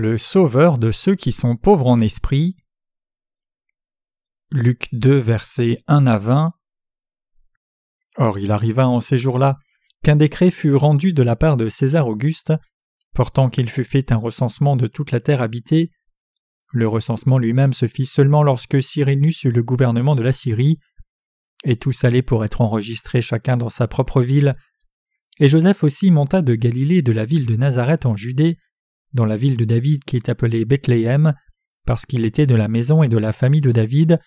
le 0.00 0.16
Sauveur 0.16 0.78
de 0.78 0.92
ceux 0.92 1.14
qui 1.14 1.30
sont 1.30 1.56
pauvres 1.56 1.86
en 1.86 2.00
esprit. 2.00 2.56
Luc 4.50 4.88
2, 4.92 5.14
versets 5.18 5.76
1 5.88 6.06
à 6.06 6.18
20. 6.18 6.52
Or 8.16 8.38
il 8.38 8.50
arriva 8.50 8.88
en 8.88 9.02
ces 9.02 9.18
jours-là 9.18 9.58
qu'un 10.02 10.16
décret 10.16 10.50
fut 10.50 10.74
rendu 10.74 11.12
de 11.12 11.22
la 11.22 11.36
part 11.36 11.58
de 11.58 11.68
César 11.68 12.08
Auguste, 12.08 12.54
portant 13.12 13.50
qu'il 13.50 13.68
fût 13.68 13.84
fait 13.84 14.10
un 14.10 14.16
recensement 14.16 14.74
de 14.74 14.86
toute 14.86 15.12
la 15.12 15.20
terre 15.20 15.42
habitée. 15.42 15.90
Le 16.72 16.88
recensement 16.88 17.36
lui-même 17.36 17.74
se 17.74 17.86
fit 17.86 18.06
seulement 18.06 18.42
lorsque 18.42 18.82
Cyrénus 18.82 19.44
eut 19.44 19.50
le 19.50 19.62
gouvernement 19.62 20.14
de 20.14 20.22
la 20.22 20.32
Syrie, 20.32 20.78
et 21.64 21.76
tous 21.76 22.04
allaient 22.04 22.22
pour 22.22 22.42
être 22.46 22.62
enregistrés 22.62 23.20
chacun 23.20 23.58
dans 23.58 23.68
sa 23.68 23.86
propre 23.86 24.22
ville. 24.22 24.56
Et 25.40 25.50
Joseph 25.50 25.84
aussi 25.84 26.10
monta 26.10 26.40
de 26.40 26.54
Galilée 26.54 27.02
de 27.02 27.12
la 27.12 27.26
ville 27.26 27.44
de 27.44 27.56
Nazareth 27.56 28.06
en 28.06 28.16
Judée, 28.16 28.56
dans 29.12 29.24
la 29.24 29.36
ville 29.36 29.56
de 29.56 29.64
David 29.64 30.04
qui 30.04 30.16
est 30.16 30.28
appelée 30.28 30.64
Bethléem, 30.64 31.34
parce 31.86 32.06
qu'il 32.06 32.24
était 32.24 32.46
de 32.46 32.54
la 32.54 32.68
maison 32.68 33.02
et 33.02 33.08
de 33.08 33.18
la 33.18 33.32
famille 33.32 33.60
de 33.60 33.72
David, 33.72 34.20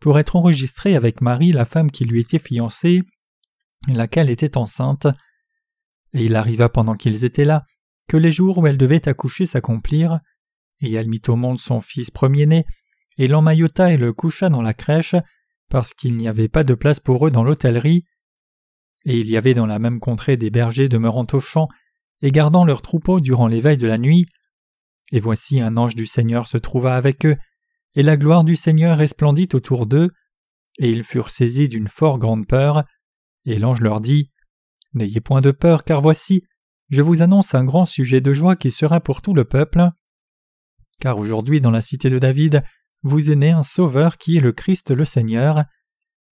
pour 0.00 0.18
être 0.18 0.36
enregistré 0.36 0.96
avec 0.96 1.20
Marie, 1.20 1.52
la 1.52 1.64
femme 1.64 1.90
qui 1.90 2.04
lui 2.04 2.20
était 2.20 2.38
fiancée, 2.38 3.02
laquelle 3.88 4.30
était 4.30 4.56
enceinte. 4.56 5.06
Et 6.12 6.24
il 6.24 6.36
arriva 6.36 6.68
pendant 6.68 6.94
qu'ils 6.94 7.24
étaient 7.24 7.44
là, 7.44 7.64
que 8.08 8.16
les 8.16 8.30
jours 8.30 8.58
où 8.58 8.66
elle 8.66 8.76
devait 8.76 9.08
accoucher 9.08 9.46
s'accomplirent, 9.46 10.20
et 10.80 10.92
elle 10.92 11.08
mit 11.08 11.22
au 11.28 11.36
monde 11.36 11.58
son 11.58 11.80
fils 11.80 12.10
premier-né, 12.10 12.64
et 13.16 13.28
l'emmaillota 13.28 13.92
et 13.92 13.96
le 13.96 14.12
coucha 14.12 14.48
dans 14.48 14.62
la 14.62 14.74
crèche, 14.74 15.14
parce 15.70 15.94
qu'il 15.94 16.16
n'y 16.16 16.28
avait 16.28 16.48
pas 16.48 16.64
de 16.64 16.74
place 16.74 17.00
pour 17.00 17.26
eux 17.26 17.30
dans 17.30 17.44
l'hôtellerie. 17.44 18.04
Et 19.04 19.18
il 19.18 19.30
y 19.30 19.36
avait 19.36 19.54
dans 19.54 19.66
la 19.66 19.78
même 19.78 20.00
contrée 20.00 20.36
des 20.36 20.50
bergers 20.50 20.88
demeurant 20.88 21.26
au 21.32 21.40
champ, 21.40 21.68
et 22.22 22.30
gardant 22.30 22.64
leurs 22.64 22.82
troupeaux 22.82 23.20
durant 23.20 23.46
l'éveil 23.46 23.76
de 23.76 23.86
la 23.86 23.98
nuit. 23.98 24.26
Et 25.12 25.20
voici 25.20 25.60
un 25.60 25.76
ange 25.76 25.94
du 25.94 26.06
Seigneur 26.06 26.46
se 26.46 26.58
trouva 26.58 26.96
avec 26.96 27.26
eux, 27.26 27.36
et 27.94 28.02
la 28.02 28.16
gloire 28.16 28.44
du 28.44 28.56
Seigneur 28.56 28.98
resplendit 28.98 29.48
autour 29.52 29.86
d'eux, 29.86 30.10
et 30.78 30.90
ils 30.90 31.04
furent 31.04 31.30
saisis 31.30 31.68
d'une 31.68 31.88
fort 31.88 32.18
grande 32.18 32.46
peur, 32.46 32.84
et 33.44 33.58
l'ange 33.58 33.80
leur 33.80 34.00
dit 34.00 34.30
N'ayez 34.94 35.20
point 35.20 35.40
de 35.40 35.50
peur, 35.50 35.84
car 35.84 36.00
voici, 36.00 36.44
je 36.88 37.02
vous 37.02 37.22
annonce 37.22 37.54
un 37.54 37.64
grand 37.64 37.84
sujet 37.84 38.20
de 38.20 38.32
joie 38.32 38.56
qui 38.56 38.70
sera 38.70 39.00
pour 39.00 39.22
tout 39.22 39.34
le 39.34 39.44
peuple. 39.44 39.90
Car 41.00 41.18
aujourd'hui 41.18 41.60
dans 41.60 41.70
la 41.70 41.80
cité 41.80 42.10
de 42.10 42.18
David, 42.18 42.62
vous 43.02 43.30
est 43.30 43.36
né 43.36 43.50
un 43.50 43.62
Sauveur 43.62 44.16
qui 44.16 44.36
est 44.36 44.40
le 44.40 44.52
Christ 44.52 44.90
le 44.90 45.04
Seigneur, 45.04 45.64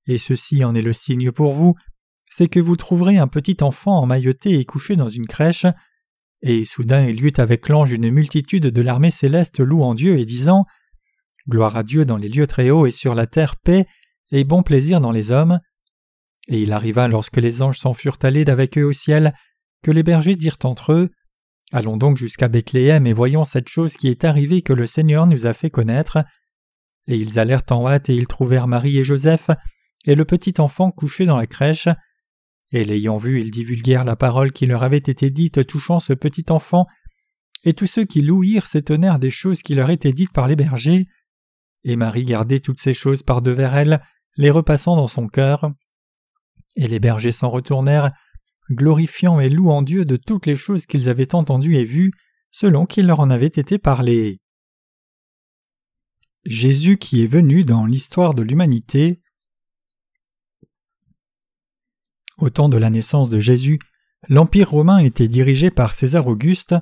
et 0.07 0.19
ceci 0.19 0.65
en 0.65 0.75
est 0.75 0.83
le 0.83 0.93
signe 0.93 1.33
pour 1.33 1.53
vous, 1.53 1.75
c'est 2.35 2.49
que 2.49 2.61
vous 2.61 2.77
trouverez 2.77 3.19
un 3.19 3.29
petit 3.29 3.59
enfant 3.61 3.99
emmailloté 3.99 4.59
et 4.59 4.65
couché 4.65 4.97
dans 4.97 5.11
une 5.11 5.27
crèche, 5.27 5.67
et 6.41 6.65
soudain 6.65 7.05
il 7.05 7.21
y 7.21 7.27
eut 7.27 7.33
avec 7.37 7.69
l'ange 7.69 7.93
une 7.93 8.11
multitude 8.11 8.69
de 8.69 8.81
l'armée 8.81 9.11
céleste 9.11 9.61
louant 9.61 9.95
Dieu 9.95 10.19
et 10.19 10.25
disant 10.25 10.65
Gloire 11.47 11.77
à 11.77 11.83
Dieu 11.83 12.07
dans 12.07 12.17
les 12.17 12.31
lieux 12.31 12.47
très 12.47 12.71
hauts 12.71 12.87
et 12.87 12.91
sur 12.91 13.15
la 13.15 13.27
terre 13.27 13.57
paix 13.57 13.85
et 14.31 14.45
bon 14.45 14.63
plaisir 14.63 14.99
dans 15.03 15.11
les 15.11 15.31
hommes. 15.31 15.61
Et 16.49 16.63
il 16.63 16.73
arriva 16.73 17.07
lorsque 17.07 17.37
les 17.37 17.61
anges 17.61 17.79
s'en 17.79 17.93
furent 17.93 18.19
allés 18.23 18.47
d'avec 18.47 18.79
eux 18.79 18.85
au 18.85 18.95
ciel, 18.95 19.35
que 19.83 19.91
les 19.91 20.03
bergers 20.03 20.35
dirent 20.35 20.59
entre 20.65 20.95
eux 20.95 21.11
Allons 21.71 21.99
donc 21.99 22.17
jusqu'à 22.17 22.49
Bethléem 22.49 23.07
et 23.07 23.13
voyons 23.13 23.45
cette 23.45 23.69
chose 23.69 23.97
qui 23.97 24.09
est 24.09 24.25
arrivée 24.25 24.63
que 24.63 24.73
le 24.73 24.87
Seigneur 24.87 25.27
nous 25.27 25.45
a 25.45 25.53
fait 25.53 25.71
connaître. 25.71 26.19
Et 27.09 27.17
ils 27.17 27.39
allèrent 27.39 27.65
en 27.71 27.87
hâte 27.87 28.09
et 28.09 28.15
ils 28.15 28.27
trouvèrent 28.27 28.69
Marie 28.69 28.99
et 28.99 29.05
Joseph 29.05 29.51
et 30.07 30.15
le 30.15 30.25
petit 30.25 30.55
enfant 30.59 30.91
couché 30.91 31.27
dans 31.27 31.37
la 31.37 31.47
crèche. 31.47 31.89
Et 32.73 32.85
l'ayant 32.85 33.19
vu, 33.19 33.41
ils 33.41 33.51
divulguèrent 33.51 34.05
la 34.05 34.17
parole 34.17 34.53
qui 34.53 34.67
leur 34.67 34.83
avait 34.83 34.97
été 34.97 35.31
dite 35.31 35.67
touchant 35.67 36.01
ce 36.01 36.15
petit 36.15 36.47
enfant, 36.51 36.87
et 37.65 37.75
tous 37.75 37.87
ceux 37.87 38.05
qui 38.05 38.23
l'ouïrent 38.23 38.67
s'étonnèrent 38.67 39.19
des 39.19 39.31
choses 39.31 39.63
qui 39.63 39.75
leur 39.75 39.91
étaient 39.91 40.13
dites 40.13 40.33
par 40.33 40.49
les 40.49 40.57
bergers. 40.57 41.07
Et 41.85 41.97
Marie 41.97 42.25
gardait 42.25 42.61
toutes 42.61 42.81
ces 42.81 42.95
choses 42.95 43.23
par 43.23 43.43
devers 43.43 43.77
elle, 43.77 44.03
les 44.37 44.51
repassant 44.51 44.97
dans 44.97 45.07
son 45.07 45.29
cœur. 45.29 45.71
Et 46.77 46.89
les 46.89 46.99
bergers 46.99 47.33
s'en 47.33 47.51
retournèrent, 47.51 48.13
glorifiant 48.71 49.39
et 49.39 49.49
louant 49.49 49.83
Dieu 49.83 50.05
de 50.05 50.17
toutes 50.17 50.47
les 50.47 50.57
choses 50.57 50.87
qu'ils 50.87 51.09
avaient 51.09 51.35
entendues 51.35 51.77
et 51.77 51.85
vues, 51.85 52.13
selon 52.51 52.87
qu'il 52.87 53.07
leur 53.07 53.21
en 53.21 53.31
avait 53.31 53.47
été 53.47 53.79
parlé. 53.79 54.41
Jésus 56.45 56.97
qui 56.97 57.23
est 57.23 57.29
venu 57.29 57.65
dans 57.65 57.87
l'histoire 57.87 58.35
de 58.35 58.43
l'humanité 58.43 59.22
Au 62.39 62.51
temps 62.51 62.69
de 62.69 62.77
la 62.77 62.91
naissance 62.91 63.29
de 63.29 63.41
Jésus, 63.41 63.79
l'Empire 64.29 64.71
romain 64.71 64.99
était 64.99 65.29
dirigé 65.29 65.71
par 65.71 65.93
César 65.93 66.27
Auguste, 66.27 66.75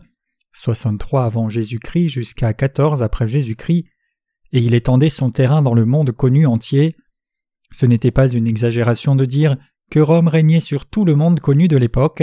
63 0.52 1.24
avant 1.24 1.48
Jésus-Christ 1.48 2.08
jusqu'à 2.08 2.52
14 2.52 3.02
après 3.02 3.26
Jésus-Christ, 3.26 3.86
et 4.52 4.58
il 4.58 4.74
étendait 4.74 5.10
son 5.10 5.30
terrain 5.30 5.62
dans 5.62 5.74
le 5.74 5.84
monde 5.84 6.12
connu 6.12 6.46
entier. 6.46 6.96
Ce 7.72 7.86
n'était 7.86 8.10
pas 8.10 8.28
une 8.28 8.46
exagération 8.46 9.14
de 9.14 9.24
dire 9.24 9.56
que 9.90 10.00
Rome 10.00 10.28
régnait 10.28 10.60
sur 10.60 10.86
tout 10.86 11.04
le 11.04 11.14
monde 11.14 11.40
connu 11.40 11.68
de 11.68 11.76
l'époque. 11.76 12.22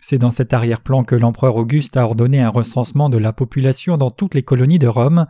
C'est 0.00 0.18
dans 0.18 0.30
cet 0.30 0.52
arrière-plan 0.52 1.04
que 1.04 1.16
l'empereur 1.16 1.56
Auguste 1.56 1.96
a 1.96 2.04
ordonné 2.04 2.40
un 2.40 2.50
recensement 2.50 3.08
de 3.08 3.18
la 3.18 3.32
population 3.32 3.96
dans 3.96 4.10
toutes 4.10 4.34
les 4.34 4.42
colonies 4.42 4.78
de 4.78 4.86
Rome. 4.86 5.26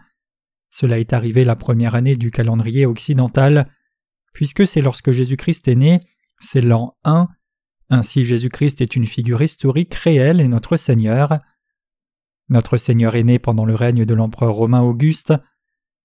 Cela 0.70 0.98
est 0.98 1.14
arrivé 1.14 1.44
la 1.44 1.56
première 1.56 1.94
année 1.94 2.16
du 2.16 2.30
calendrier 2.30 2.84
occidental, 2.84 3.70
puisque 4.34 4.66
c'est 4.66 4.82
lorsque 4.82 5.12
Jésus-Christ 5.12 5.68
est 5.68 5.74
né 5.74 6.00
c'est 6.40 6.60
l'an 6.60 6.96
1. 7.04 7.28
Ainsi 7.90 8.24
Jésus-Christ 8.24 8.80
est 8.80 8.96
une 8.96 9.06
figure 9.06 9.42
historique 9.42 9.94
réelle 9.94 10.40
et 10.40 10.48
notre 10.48 10.76
Seigneur. 10.76 11.38
Notre 12.48 12.76
Seigneur 12.76 13.16
est 13.16 13.24
né 13.24 13.38
pendant 13.38 13.64
le 13.64 13.74
règne 13.74 14.04
de 14.04 14.14
l'empereur 14.14 14.54
romain 14.54 14.80
Auguste. 14.80 15.34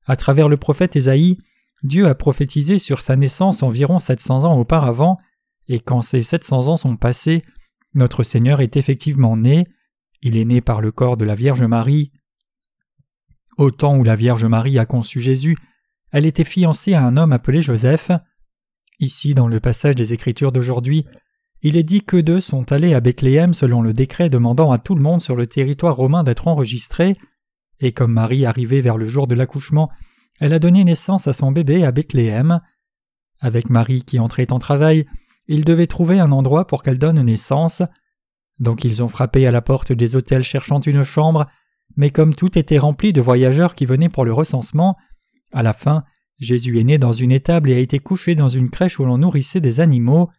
À 0.06 0.16
travers 0.16 0.50
le 0.50 0.58
prophète 0.58 0.96
Ésaïe, 0.96 1.38
Dieu 1.84 2.08
a 2.08 2.16
prophétisé 2.16 2.80
sur 2.80 3.02
sa 3.02 3.16
naissance 3.16 3.64
environ 3.64 4.00
700 4.00 4.46
ans 4.46 4.58
auparavant, 4.58 5.18
et 5.68 5.80
quand 5.80 6.02
ces 6.02 6.24
700 6.24 6.68
ans 6.68 6.78
sont 6.78 6.98
passés, 6.98 7.44
notre 7.94 8.24
Seigneur 8.24 8.62
est 8.62 8.78
effectivement 8.78 9.38
né, 9.38 9.68
il 10.22 10.38
est 10.38 10.46
né 10.46 10.62
par 10.62 10.82
le 10.82 10.92
corps 10.92 11.18
de 11.18 11.26
la 11.26 11.36
Vierge 11.36 11.64
Marie. 11.64 12.12
Au 13.58 13.72
temps 13.72 13.98
où 13.98 14.04
la 14.04 14.16
Vierge 14.16 14.46
Marie 14.46 14.80
a 14.80 14.86
conçu 14.86 15.22
Jésus, 15.22 15.58
elle 16.12 16.26
était 16.26 16.44
fiancée 16.44 16.94
à 16.94 17.04
un 17.04 17.18
homme 17.18 17.34
appelé 17.34 17.62
Joseph. 17.62 18.12
Ici, 19.04 19.34
dans 19.34 19.50
le 19.50 19.60
passage 19.60 19.96
des 19.96 20.14
Écritures 20.14 20.54
d'aujourd'hui, 20.54 21.06
il 21.62 21.76
est 21.76 21.84
dit 21.84 22.06
que 22.06 22.16
deux 22.16 22.40
sont 22.40 22.72
allés 22.72 22.94
à 22.94 23.02
Bethléem 23.02 23.54
selon 23.54 23.82
le 23.82 23.92
décret 23.92 24.30
demandant 24.30 24.72
à 24.72 24.78
tout 24.78 24.96
le 24.96 25.02
monde 25.02 25.22
sur 25.22 25.36
le 25.36 25.46
territoire 25.46 25.98
romain 25.98 26.24
d'être 26.24 26.48
enregistré, 26.48 27.18
et 27.82 27.92
comme 27.92 28.14
Marie 28.14 28.46
arrivait 28.46 28.80
vers 28.80 28.96
le 28.96 29.06
jour 29.06 29.28
de 29.28 29.36
l'accouchement, 29.36 29.92
elle 30.40 30.54
a 30.54 30.60
donné 30.60 30.86
naissance 30.86 31.28
à 31.28 31.34
son 31.34 31.52
bébé 31.52 31.84
à 31.84 31.92
Bethléem. 31.92 32.62
Avec 33.42 33.70
Marie 33.70 34.04
qui 34.04 34.20
entrait 34.20 34.54
en 34.54 34.60
travail, 34.60 35.06
ils 35.50 35.66
devaient 35.66 35.88
trouver 35.88 36.22
un 36.22 36.32
endroit 36.32 36.66
pour 36.66 36.82
qu'elle 36.82 36.98
donne 36.98 37.22
naissance. 37.22 37.82
Donc 38.62 38.86
ils 38.86 39.04
ont 39.04 39.10
frappé 39.10 39.46
à 39.46 39.52
la 39.52 39.62
porte 39.62 39.92
des 39.92 40.16
hôtels 40.16 40.44
cherchant 40.44 40.80
une 40.80 41.04
chambre, 41.04 41.48
mais 41.98 42.10
comme 42.10 42.36
tout 42.36 42.58
était 42.58 42.80
rempli 42.80 43.12
de 43.12 43.20
voyageurs 43.20 43.76
qui 43.76 43.86
venaient 43.86 44.08
pour 44.08 44.24
le 44.24 44.32
recensement, 44.32 44.96
à 45.52 45.62
la 45.62 45.74
fin, 45.74 46.06
Jésus 46.44 46.80
est 46.80 46.84
né 46.84 46.98
dans 46.98 47.14
une 47.14 47.32
étable 47.32 47.72
et 47.72 47.76
a 47.76 47.80
été 47.80 48.00
couché 48.00 48.36
dans 48.36 48.50
une 48.50 48.70
crèche 48.70 49.00
où 49.00 49.06
l'on 49.06 49.18
nourrissait 49.18 49.62
des 49.62 49.80
animaux. 49.80 50.30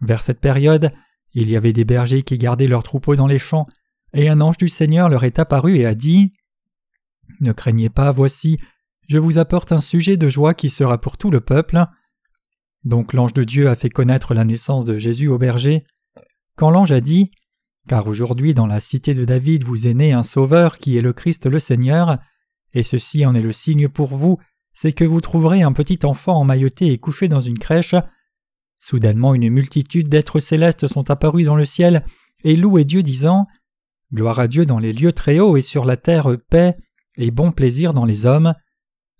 Vers 0.00 0.22
cette 0.22 0.40
période, 0.40 0.90
il 1.34 1.48
y 1.48 1.56
avait 1.56 1.72
des 1.72 1.84
bergers 1.84 2.22
qui 2.22 2.38
gardaient 2.38 2.66
leurs 2.66 2.82
troupeaux 2.82 3.16
dans 3.16 3.26
les 3.26 3.38
champs, 3.38 3.66
et 4.12 4.28
un 4.28 4.40
ange 4.40 4.56
du 4.56 4.68
Seigneur 4.68 5.08
leur 5.08 5.24
est 5.24 5.38
apparu 5.38 5.76
et 5.76 5.86
a 5.86 5.94
dit 5.94 6.32
Ne 7.40 7.52
craignez 7.52 7.90
pas, 7.90 8.10
voici, 8.10 8.58
je 9.08 9.18
vous 9.18 9.38
apporte 9.38 9.72
un 9.72 9.80
sujet 9.80 10.16
de 10.16 10.28
joie 10.28 10.54
qui 10.54 10.70
sera 10.70 11.00
pour 11.00 11.16
tout 11.16 11.30
le 11.30 11.40
peuple. 11.40 11.84
Donc 12.84 13.12
l'ange 13.12 13.34
de 13.34 13.44
Dieu 13.44 13.68
a 13.68 13.76
fait 13.76 13.90
connaître 13.90 14.34
la 14.34 14.44
naissance 14.44 14.84
de 14.84 14.98
Jésus 14.98 15.28
au 15.28 15.38
berger. 15.38 15.84
Quand 16.56 16.70
l'ange 16.70 16.92
a 16.92 17.00
dit 17.00 17.30
Car 17.88 18.06
aujourd'hui 18.06 18.54
dans 18.54 18.66
la 18.66 18.80
cité 18.80 19.14
de 19.14 19.24
David 19.24 19.64
vous 19.64 19.86
est 19.86 19.94
né 19.94 20.12
un 20.12 20.22
Sauveur 20.22 20.78
qui 20.78 20.96
est 20.96 21.02
le 21.02 21.12
Christ 21.12 21.46
le 21.46 21.58
Seigneur, 21.58 22.18
et 22.72 22.82
ceci 22.82 23.26
en 23.26 23.34
est 23.34 23.42
le 23.42 23.52
signe 23.52 23.88
pour 23.88 24.16
vous, 24.16 24.36
c'est 24.80 24.92
que 24.92 25.04
vous 25.04 25.20
trouverez 25.20 25.60
un 25.60 25.74
petit 25.74 25.98
enfant 26.04 26.38
emmailloté 26.38 26.86
et 26.86 26.96
couché 26.96 27.28
dans 27.28 27.42
une 27.42 27.58
crèche. 27.58 27.94
Soudainement 28.78 29.34
une 29.34 29.50
multitude 29.50 30.08
d'êtres 30.08 30.40
célestes 30.40 30.88
sont 30.88 31.10
apparus 31.10 31.44
dans 31.44 31.54
le 31.54 31.66
ciel 31.66 32.02
et 32.44 32.56
louaient 32.56 32.86
Dieu 32.86 33.02
disant 33.02 33.46
Gloire 34.14 34.38
à 34.38 34.48
Dieu 34.48 34.64
dans 34.64 34.78
les 34.78 34.94
lieux 34.94 35.12
très 35.12 35.38
hauts 35.38 35.58
et 35.58 35.60
sur 35.60 35.84
la 35.84 35.98
terre 35.98 36.30
paix 36.48 36.78
et 37.18 37.30
bon 37.30 37.52
plaisir 37.52 37.92
dans 37.92 38.06
les 38.06 38.24
hommes. 38.24 38.54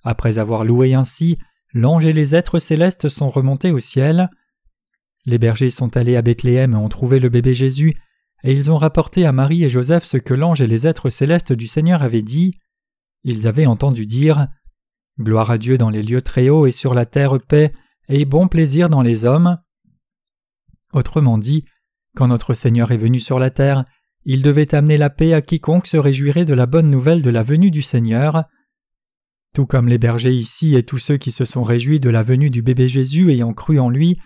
Après 0.03 0.39
avoir 0.39 0.65
loué 0.65 0.95
ainsi, 0.95 1.37
l'ange 1.75 2.07
et 2.07 2.15
les 2.15 2.35
êtres 2.35 2.59
célestes 2.59 3.11
sont 3.11 3.29
remontés 3.29 3.71
au 3.71 3.81
ciel. 3.81 4.31
Les 5.27 5.37
bergers 5.37 5.69
sont 5.69 5.95
allés 5.95 6.17
à 6.17 6.23
Bethléem 6.23 6.73
et 6.73 6.77
ont 6.77 6.89
trouvé 6.89 7.21
le 7.21 7.29
bébé 7.29 7.55
Jésus, 7.55 8.01
et 8.45 8.53
ils 8.55 8.71
ont 8.71 8.79
rapporté 8.79 9.27
à 9.27 9.33
Marie 9.33 9.65
et 9.65 9.69
Joseph 9.69 10.05
ce 10.05 10.17
que 10.17 10.33
l'ange 10.33 10.63
et 10.63 10.67
les 10.67 10.87
êtres 10.87 11.11
célestes 11.11 11.53
du 11.53 11.67
Seigneur 11.67 12.03
avaient 12.03 12.23
dit. 12.23 12.59
Ils 13.25 13.47
avaient 13.47 13.67
entendu 13.67 14.07
dire 14.07 14.49
Gloire 15.21 15.51
à 15.51 15.59
Dieu 15.59 15.77
dans 15.77 15.91
les 15.91 16.03
lieux 16.03 16.23
très 16.23 16.49
hauts 16.49 16.67
et 16.67 16.71
sur 16.71 16.95
la 16.95 17.05
terre 17.05 17.39
paix 17.41 17.73
et 18.09 18.25
bon 18.25 18.49
plaisir 18.49 18.89
dans 18.89 19.03
les 19.03 19.27
hommes. 19.27 19.59
Autrement 20.95 21.37
dit, 21.37 21.67
quand 22.17 22.29
notre 22.29 22.55
Seigneur 22.55 22.91
est 22.91 22.97
venu 22.97 23.21
sur 23.21 23.39
la 23.39 23.51
terre, 23.51 23.85
il 24.25 24.43
devait 24.43 24.75
amener 24.75 24.97
la 24.97 25.11
paix 25.11 25.35
à 25.35 25.43
quiconque 25.43 25.87
se 25.87 25.99
réjouirait 25.99 26.47
de 26.47 26.55
la 26.55 26.65
bonne 26.65 26.91
nouvelle 26.91 27.21
de 27.21 27.29
la 27.29 27.43
venue 27.43 27.71
du 27.71 27.83
Seigneur. 27.83 28.45
Tout 29.55 29.67
comme 29.67 29.89
les 29.89 29.99
bergers 29.99 30.33
ici 30.33 30.75
et 30.75 30.85
tous 30.85 30.99
ceux 30.99 31.19
qui 31.19 31.33
se 31.33 31.45
sont 31.45 31.63
réjouis 31.63 32.01
de 32.01 32.09
la 32.11 32.23
venue 32.23 32.49
du 32.49 32.63
bébé 32.63 32.89
Jésus 32.89 33.31
ayant 33.31 33.53
cru 33.53 33.79
en 33.79 33.91
lui 33.91 34.19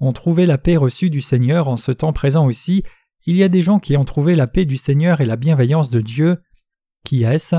ont 0.00 0.12
trouvé 0.12 0.46
la 0.46 0.58
paix 0.58 0.76
reçue 0.76 1.10
du 1.10 1.20
Seigneur 1.20 1.68
en 1.68 1.76
ce 1.76 1.92
temps 1.92 2.12
présent 2.12 2.46
aussi, 2.46 2.82
il 3.24 3.36
y 3.36 3.44
a 3.44 3.48
des 3.48 3.62
gens 3.62 3.78
qui 3.78 3.96
ont 3.96 4.04
trouvé 4.04 4.34
la 4.34 4.46
paix 4.48 4.64
du 4.64 4.78
Seigneur 4.78 5.20
et 5.20 5.26
la 5.26 5.36
bienveillance 5.36 5.90
de 5.90 6.00
Dieu. 6.00 6.38
Qui 7.04 7.22
est-ce? 7.22 7.56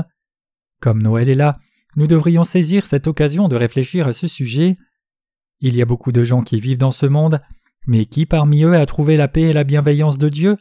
Comme 0.80 1.00
Noël 1.00 1.28
est 1.28 1.34
là, 1.34 1.58
nous 1.96 2.06
devrions 2.06 2.44
saisir 2.44 2.86
cette 2.86 3.06
occasion 3.06 3.48
de 3.48 3.56
réfléchir 3.56 4.06
à 4.06 4.12
ce 4.12 4.26
sujet. 4.26 4.76
Il 5.60 5.76
y 5.76 5.82
a 5.82 5.86
beaucoup 5.86 6.12
de 6.12 6.24
gens 6.24 6.42
qui 6.42 6.60
vivent 6.60 6.78
dans 6.78 6.90
ce 6.90 7.06
monde, 7.06 7.40
mais 7.86 8.06
qui 8.06 8.26
parmi 8.26 8.62
eux 8.64 8.74
a 8.74 8.86
trouvé 8.86 9.16
la 9.16 9.28
paix 9.28 9.42
et 9.42 9.52
la 9.52 9.64
bienveillance 9.64 10.18
de 10.18 10.28
Dieu? 10.28 10.56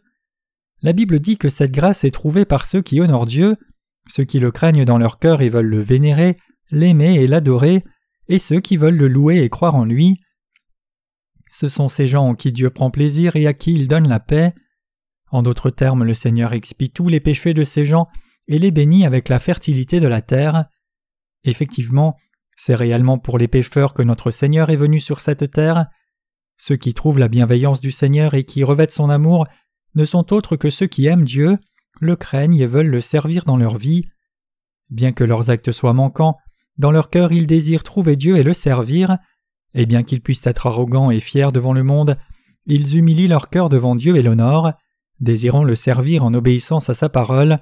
La 0.82 0.94
Bible 0.94 1.20
dit 1.20 1.38
que 1.38 1.50
cette 1.50 1.72
grâce 1.72 2.04
est 2.04 2.12
trouvée 2.12 2.46
par 2.46 2.66
ceux 2.66 2.82
qui 2.82 3.00
honorent 3.00 3.28
Dieu, 3.28 3.56
ceux 4.10 4.24
qui 4.24 4.40
le 4.40 4.52
craignent 4.52 4.86
dans 4.86 4.98
leur 4.98 5.20
cœur 5.20 5.42
et 5.42 5.50
veulent 5.50 5.68
le 5.68 5.80
vénérer, 5.80 6.38
l'aimer 6.72 7.16
et 7.16 7.28
l'adorer, 7.28 7.84
et 8.28 8.40
ceux 8.40 8.60
qui 8.60 8.78
veulent 8.78 8.98
le 8.98 9.08
louer 9.08 9.44
et 9.44 9.50
croire 9.50 9.76
en 9.76 9.86
lui. 9.86 10.20
Ce 11.52 11.70
sont 11.70 11.88
ces 11.88 12.08
gens 12.08 12.26
en 12.26 12.34
qui 12.34 12.52
Dieu 12.52 12.70
prend 12.70 12.90
plaisir 12.90 13.36
et 13.36 13.46
à 13.46 13.54
qui 13.54 13.74
il 13.74 13.88
donne 13.88 14.08
la 14.08 14.20
paix. 14.20 14.54
En 15.30 15.44
d'autres 15.44 15.70
termes, 15.70 16.04
le 16.04 16.14
Seigneur 16.14 16.54
expie 16.54 16.90
tous 16.90 17.10
les 17.10 17.20
péchés 17.20 17.54
de 17.54 17.64
ces 17.64 17.86
gens 17.86 18.08
et 18.48 18.58
les 18.58 18.72
bénit 18.72 19.06
avec 19.06 19.30
la 19.30 19.40
fertilité 19.40 20.00
de 20.00 20.08
la 20.08 20.22
terre. 20.22 20.66
Effectivement, 21.44 22.16
c'est 22.56 22.76
réellement 22.76 23.18
pour 23.18 23.38
les 23.38 23.48
pécheurs 23.48 23.94
que 23.94 24.04
notre 24.04 24.32
Seigneur 24.32 24.70
est 24.70 24.76
venu 24.76 25.00
sur 25.00 25.22
cette 25.22 25.52
terre. 25.52 25.88
Ceux 26.58 26.76
qui 26.76 26.94
trouvent 26.94 27.20
la 27.20 27.28
bienveillance 27.28 27.82
du 27.82 27.92
Seigneur 27.92 28.34
et 28.34 28.44
qui 28.44 28.64
revêtent 28.64 28.92
son 28.92 29.10
amour 29.10 29.48
ne 29.96 30.06
sont 30.06 30.32
autres 30.34 30.56
que 30.56 30.70
ceux 30.70 30.88
qui 30.88 31.08
aiment 31.08 31.26
Dieu, 31.26 31.58
le 32.00 32.16
craignent 32.16 32.60
et 32.60 32.68
veulent 32.68 32.90
le 32.90 33.02
servir 33.02 33.46
dans 33.46 33.58
leur 33.58 33.78
vie. 33.78 34.04
Bien 34.90 35.12
que 35.12 35.24
leurs 35.24 35.50
actes 35.50 35.72
soient 35.72 35.94
manquants, 35.94 36.38
dans 36.78 36.92
leur 36.92 37.10
cœur 37.10 37.32
ils 37.32 37.48
désirent 37.48 37.84
trouver 37.84 38.16
Dieu 38.16 38.38
et 38.38 38.44
le 38.44 38.54
servir, 38.54 39.18
et 39.74 39.86
bien 39.86 40.04
qu'ils 40.04 40.22
puissent 40.22 40.46
être 40.46 40.68
arrogants 40.68 41.12
et 41.12 41.20
fiers 41.20 41.52
devant 41.52 41.74
le 41.74 41.84
monde, 41.84 42.18
ils 42.66 42.98
humilient 42.98 43.28
leur 43.28 43.50
cœur 43.50 43.70
devant 43.70 43.96
Dieu 43.96 44.16
et 44.16 44.24
l'honorent, 44.24 44.74
désirant 45.20 45.64
le 45.64 45.76
servir 45.76 46.24
en 46.24 46.34
obéissance 46.34 46.90
à 46.90 46.94
sa 46.94 47.10
parole. 47.10 47.60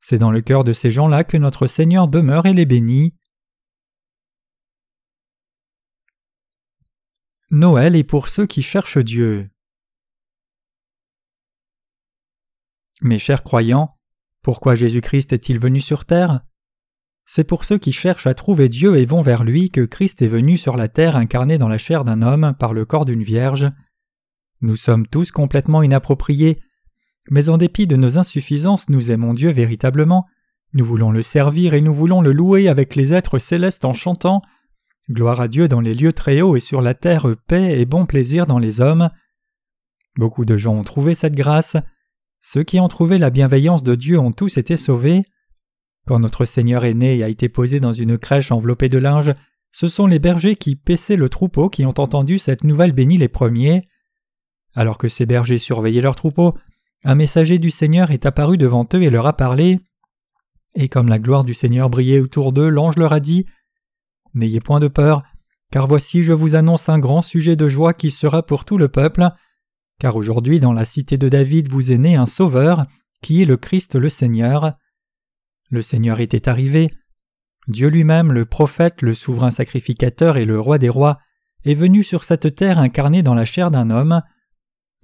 C'est 0.00 0.18
dans 0.18 0.30
le 0.30 0.40
cœur 0.40 0.64
de 0.64 0.72
ces 0.72 0.90
gens-là 0.90 1.24
que 1.24 1.36
notre 1.36 1.66
Seigneur 1.66 2.08
demeure 2.08 2.46
et 2.46 2.52
les 2.52 2.66
bénit. 2.66 3.14
Noël 7.50 7.94
est 7.94 8.04
pour 8.04 8.28
ceux 8.28 8.46
qui 8.46 8.62
cherchent 8.62 8.98
Dieu. 8.98 9.48
Mes 13.02 13.18
chers 13.18 13.42
croyants, 13.42 13.96
pourquoi 14.42 14.74
Jésus-Christ 14.74 15.32
est-il 15.32 15.58
venu 15.58 15.80
sur 15.80 16.04
terre? 16.04 16.40
C'est 17.24 17.44
pour 17.44 17.64
ceux 17.64 17.78
qui 17.78 17.92
cherchent 17.92 18.26
à 18.26 18.34
trouver 18.34 18.68
Dieu 18.68 18.96
et 18.96 19.04
vont 19.04 19.22
vers 19.22 19.44
lui 19.44 19.70
que 19.70 19.80
Christ 19.80 20.22
est 20.22 20.28
venu 20.28 20.56
sur 20.56 20.76
la 20.76 20.88
terre 20.88 21.16
incarné 21.16 21.58
dans 21.58 21.68
la 21.68 21.78
chair 21.78 22.04
d'un 22.04 22.22
homme 22.22 22.54
par 22.58 22.72
le 22.72 22.84
corps 22.84 23.04
d'une 23.04 23.24
vierge. 23.24 23.68
Nous 24.60 24.76
sommes 24.76 25.06
tous 25.06 25.32
complètement 25.32 25.82
inappropriés, 25.82 26.62
mais 27.30 27.48
en 27.48 27.56
dépit 27.56 27.86
de 27.86 27.96
nos 27.96 28.18
insuffisances 28.18 28.88
nous 28.88 29.10
aimons 29.10 29.34
Dieu 29.34 29.50
véritablement, 29.50 30.26
nous 30.72 30.84
voulons 30.84 31.10
le 31.10 31.22
servir 31.22 31.74
et 31.74 31.80
nous 31.80 31.94
voulons 31.94 32.20
le 32.20 32.32
louer 32.32 32.68
avec 32.68 32.96
les 32.96 33.12
êtres 33.12 33.38
célestes 33.38 33.84
en 33.84 33.92
chantant 33.92 34.42
Gloire 35.08 35.40
à 35.40 35.46
Dieu 35.46 35.68
dans 35.68 35.80
les 35.80 35.94
lieux 35.94 36.12
très 36.12 36.40
hauts 36.40 36.56
et 36.56 36.60
sur 36.60 36.82
la 36.82 36.92
terre 36.92 37.28
paix 37.46 37.80
et 37.80 37.86
bon 37.86 38.06
plaisir 38.06 38.46
dans 38.46 38.58
les 38.58 38.80
hommes. 38.80 39.10
Beaucoup 40.16 40.44
de 40.44 40.56
gens 40.56 40.74
ont 40.74 40.82
trouvé 40.82 41.14
cette 41.14 41.36
grâce. 41.36 41.76
Ceux 42.40 42.64
qui 42.64 42.80
ont 42.80 42.88
trouvé 42.88 43.18
la 43.18 43.30
bienveillance 43.30 43.84
de 43.84 43.94
Dieu 43.94 44.18
ont 44.18 44.32
tous 44.32 44.56
été 44.56 44.76
sauvés. 44.76 45.22
Quand 46.08 46.18
notre 46.18 46.44
Seigneur 46.44 46.84
est 46.84 46.94
né 46.94 47.18
et 47.18 47.22
a 47.22 47.28
été 47.28 47.48
posé 47.48 47.78
dans 47.78 47.92
une 47.92 48.18
crèche 48.18 48.50
enveloppée 48.50 48.88
de 48.88 48.98
linge, 48.98 49.32
ce 49.70 49.86
sont 49.86 50.08
les 50.08 50.18
bergers 50.18 50.56
qui 50.56 50.74
paissaient 50.74 51.16
le 51.16 51.28
troupeau 51.28 51.68
qui 51.68 51.86
ont 51.86 51.94
entendu 51.98 52.40
cette 52.40 52.64
nouvelle 52.64 52.92
bénie 52.92 53.18
les 53.18 53.28
premiers. 53.28 53.86
Alors 54.74 54.98
que 54.98 55.08
ces 55.08 55.24
bergers 55.26 55.58
surveillaient 55.58 56.00
leur 56.00 56.16
troupeau, 56.16 56.56
un 57.06 57.14
messager 57.14 57.60
du 57.60 57.70
Seigneur 57.70 58.10
est 58.10 58.26
apparu 58.26 58.58
devant 58.58 58.84
eux 58.92 59.00
et 59.00 59.10
leur 59.10 59.26
a 59.26 59.36
parlé. 59.36 59.78
Et 60.74 60.88
comme 60.88 61.08
la 61.08 61.20
gloire 61.20 61.44
du 61.44 61.54
Seigneur 61.54 61.88
brillait 61.88 62.18
autour 62.18 62.52
d'eux, 62.52 62.68
l'ange 62.68 62.96
leur 62.96 63.12
a 63.12 63.20
dit 63.20 63.46
N'ayez 64.34 64.58
point 64.58 64.80
de 64.80 64.88
peur, 64.88 65.22
car 65.70 65.86
voici 65.86 66.24
je 66.24 66.32
vous 66.32 66.56
annonce 66.56 66.88
un 66.88 66.98
grand 66.98 67.22
sujet 67.22 67.54
de 67.54 67.68
joie 67.68 67.94
qui 67.94 68.10
sera 68.10 68.44
pour 68.44 68.64
tout 68.64 68.76
le 68.76 68.88
peuple, 68.88 69.28
car 70.00 70.16
aujourd'hui 70.16 70.58
dans 70.58 70.72
la 70.72 70.84
cité 70.84 71.16
de 71.16 71.28
David 71.28 71.68
vous 71.68 71.92
est 71.92 71.96
né 71.96 72.16
un 72.16 72.26
Sauveur, 72.26 72.86
qui 73.22 73.40
est 73.40 73.46
le 73.46 73.56
Christ 73.56 73.94
le 73.94 74.08
Seigneur. 74.08 74.72
Le 75.70 75.82
Seigneur 75.82 76.18
était 76.18 76.48
arrivé, 76.48 76.90
Dieu 77.68 77.86
lui-même, 77.86 78.32
le 78.32 78.46
prophète, 78.46 79.00
le 79.00 79.14
souverain 79.14 79.52
sacrificateur 79.52 80.38
et 80.38 80.44
le 80.44 80.58
roi 80.58 80.78
des 80.78 80.88
rois, 80.88 81.18
est 81.64 81.74
venu 81.74 82.02
sur 82.02 82.24
cette 82.24 82.56
terre 82.56 82.80
incarné 82.80 83.22
dans 83.22 83.34
la 83.34 83.44
chair 83.44 83.70
d'un 83.70 83.90
homme. 83.90 84.22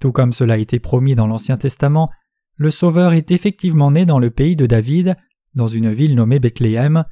Tout 0.03 0.11
comme 0.11 0.33
cela 0.33 0.55
a 0.55 0.57
été 0.57 0.81
promis 0.81 1.15
dans 1.15 1.27
l'Ancien 1.27 1.55
Testament, 1.55 2.11
le 2.57 2.71
Sauveur 2.71 3.13
est 3.13 3.31
effectivement 3.31 3.89
né 3.89 4.05
dans 4.05 4.19
le 4.19 4.31
pays 4.31 4.57
de 4.57 4.65
David, 4.65 5.15
dans 5.55 5.69
une 5.69 5.93
ville 5.93 6.13
nommée 6.13 6.39
Bethléem. 6.39 7.05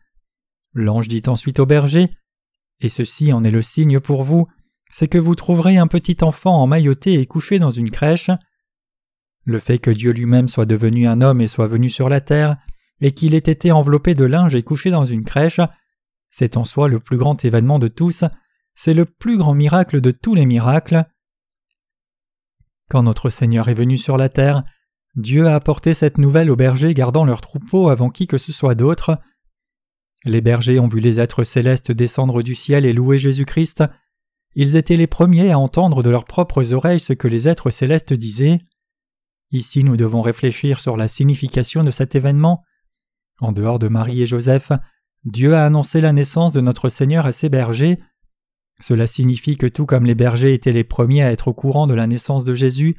L'ange 0.73 1.07
dit 1.07 1.21
ensuite 1.27 1.61
au 1.61 1.65
berger 1.65 2.09
Et 2.81 2.89
ceci 2.89 3.31
en 3.31 3.45
est 3.45 3.49
le 3.49 3.61
signe 3.61 4.01
pour 4.01 4.25
vous, 4.25 4.47
c'est 4.91 5.07
que 5.07 5.17
vous 5.17 5.35
trouverez 5.35 5.77
un 5.77 5.87
petit 5.87 6.17
enfant 6.19 6.61
emmailloté 6.61 7.13
et 7.13 7.25
couché 7.25 7.59
dans 7.59 7.71
une 7.71 7.91
crèche. 7.91 8.29
Le 9.45 9.59
fait 9.59 9.77
que 9.77 9.91
Dieu 9.91 10.11
lui-même 10.11 10.49
soit 10.49 10.65
devenu 10.65 11.07
un 11.07 11.21
homme 11.21 11.39
et 11.39 11.47
soit 11.47 11.67
venu 11.67 11.89
sur 11.89 12.09
la 12.09 12.19
terre, 12.19 12.57
et 12.99 13.13
qu'il 13.13 13.35
ait 13.35 13.37
été 13.37 13.71
enveloppé 13.71 14.15
de 14.15 14.25
linge 14.25 14.53
et 14.53 14.63
couché 14.63 14.91
dans 14.91 15.05
une 15.05 15.23
crèche, 15.23 15.61
c'est 16.29 16.57
en 16.57 16.65
soi 16.65 16.89
le 16.89 16.99
plus 16.99 17.15
grand 17.15 17.45
événement 17.45 17.79
de 17.79 17.87
tous, 17.87 18.25
c'est 18.75 18.93
le 18.93 19.05
plus 19.05 19.37
grand 19.37 19.53
miracle 19.53 20.01
de 20.01 20.11
tous 20.11 20.35
les 20.35 20.45
miracles. 20.45 21.05
Quand 22.91 23.03
notre 23.03 23.29
Seigneur 23.29 23.69
est 23.69 23.73
venu 23.73 23.97
sur 23.97 24.17
la 24.17 24.27
terre, 24.27 24.63
Dieu 25.15 25.47
a 25.47 25.55
apporté 25.55 25.93
cette 25.93 26.17
nouvelle 26.17 26.51
aux 26.51 26.57
bergers 26.57 26.93
gardant 26.93 27.23
leurs 27.23 27.39
troupeaux 27.39 27.87
avant 27.87 28.09
qui 28.09 28.27
que 28.27 28.37
ce 28.37 28.51
soit 28.51 28.75
d'autre. 28.75 29.17
Les 30.25 30.41
bergers 30.41 30.77
ont 30.77 30.89
vu 30.89 30.99
les 30.99 31.17
êtres 31.17 31.45
célestes 31.45 31.93
descendre 31.93 32.41
du 32.41 32.53
ciel 32.53 32.85
et 32.85 32.91
louer 32.91 33.17
Jésus-Christ. 33.17 33.85
Ils 34.55 34.75
étaient 34.75 34.97
les 34.97 35.07
premiers 35.07 35.51
à 35.51 35.57
entendre 35.57 36.03
de 36.03 36.09
leurs 36.09 36.25
propres 36.25 36.73
oreilles 36.73 36.99
ce 36.99 37.13
que 37.13 37.29
les 37.29 37.47
êtres 37.47 37.69
célestes 37.69 38.11
disaient. 38.11 38.59
Ici 39.51 39.85
nous 39.85 39.95
devons 39.95 40.19
réfléchir 40.19 40.81
sur 40.81 40.97
la 40.97 41.07
signification 41.07 41.85
de 41.85 41.91
cet 41.91 42.15
événement. 42.15 42.61
En 43.39 43.53
dehors 43.53 43.79
de 43.79 43.87
Marie 43.87 44.21
et 44.21 44.27
Joseph, 44.27 44.73
Dieu 45.23 45.55
a 45.55 45.65
annoncé 45.65 46.01
la 46.01 46.11
naissance 46.11 46.51
de 46.51 46.59
notre 46.59 46.89
Seigneur 46.89 47.25
à 47.25 47.31
ses 47.31 47.47
bergers. 47.47 47.99
Cela 48.81 49.07
signifie 49.07 49.57
que 49.57 49.67
tout 49.67 49.85
comme 49.85 50.05
les 50.05 50.15
bergers 50.15 50.53
étaient 50.53 50.71
les 50.71 50.83
premiers 50.83 51.23
à 51.23 51.31
être 51.31 51.47
au 51.47 51.53
courant 51.53 51.87
de 51.87 51.93
la 51.93 52.07
naissance 52.07 52.43
de 52.43 52.55
Jésus, 52.55 52.97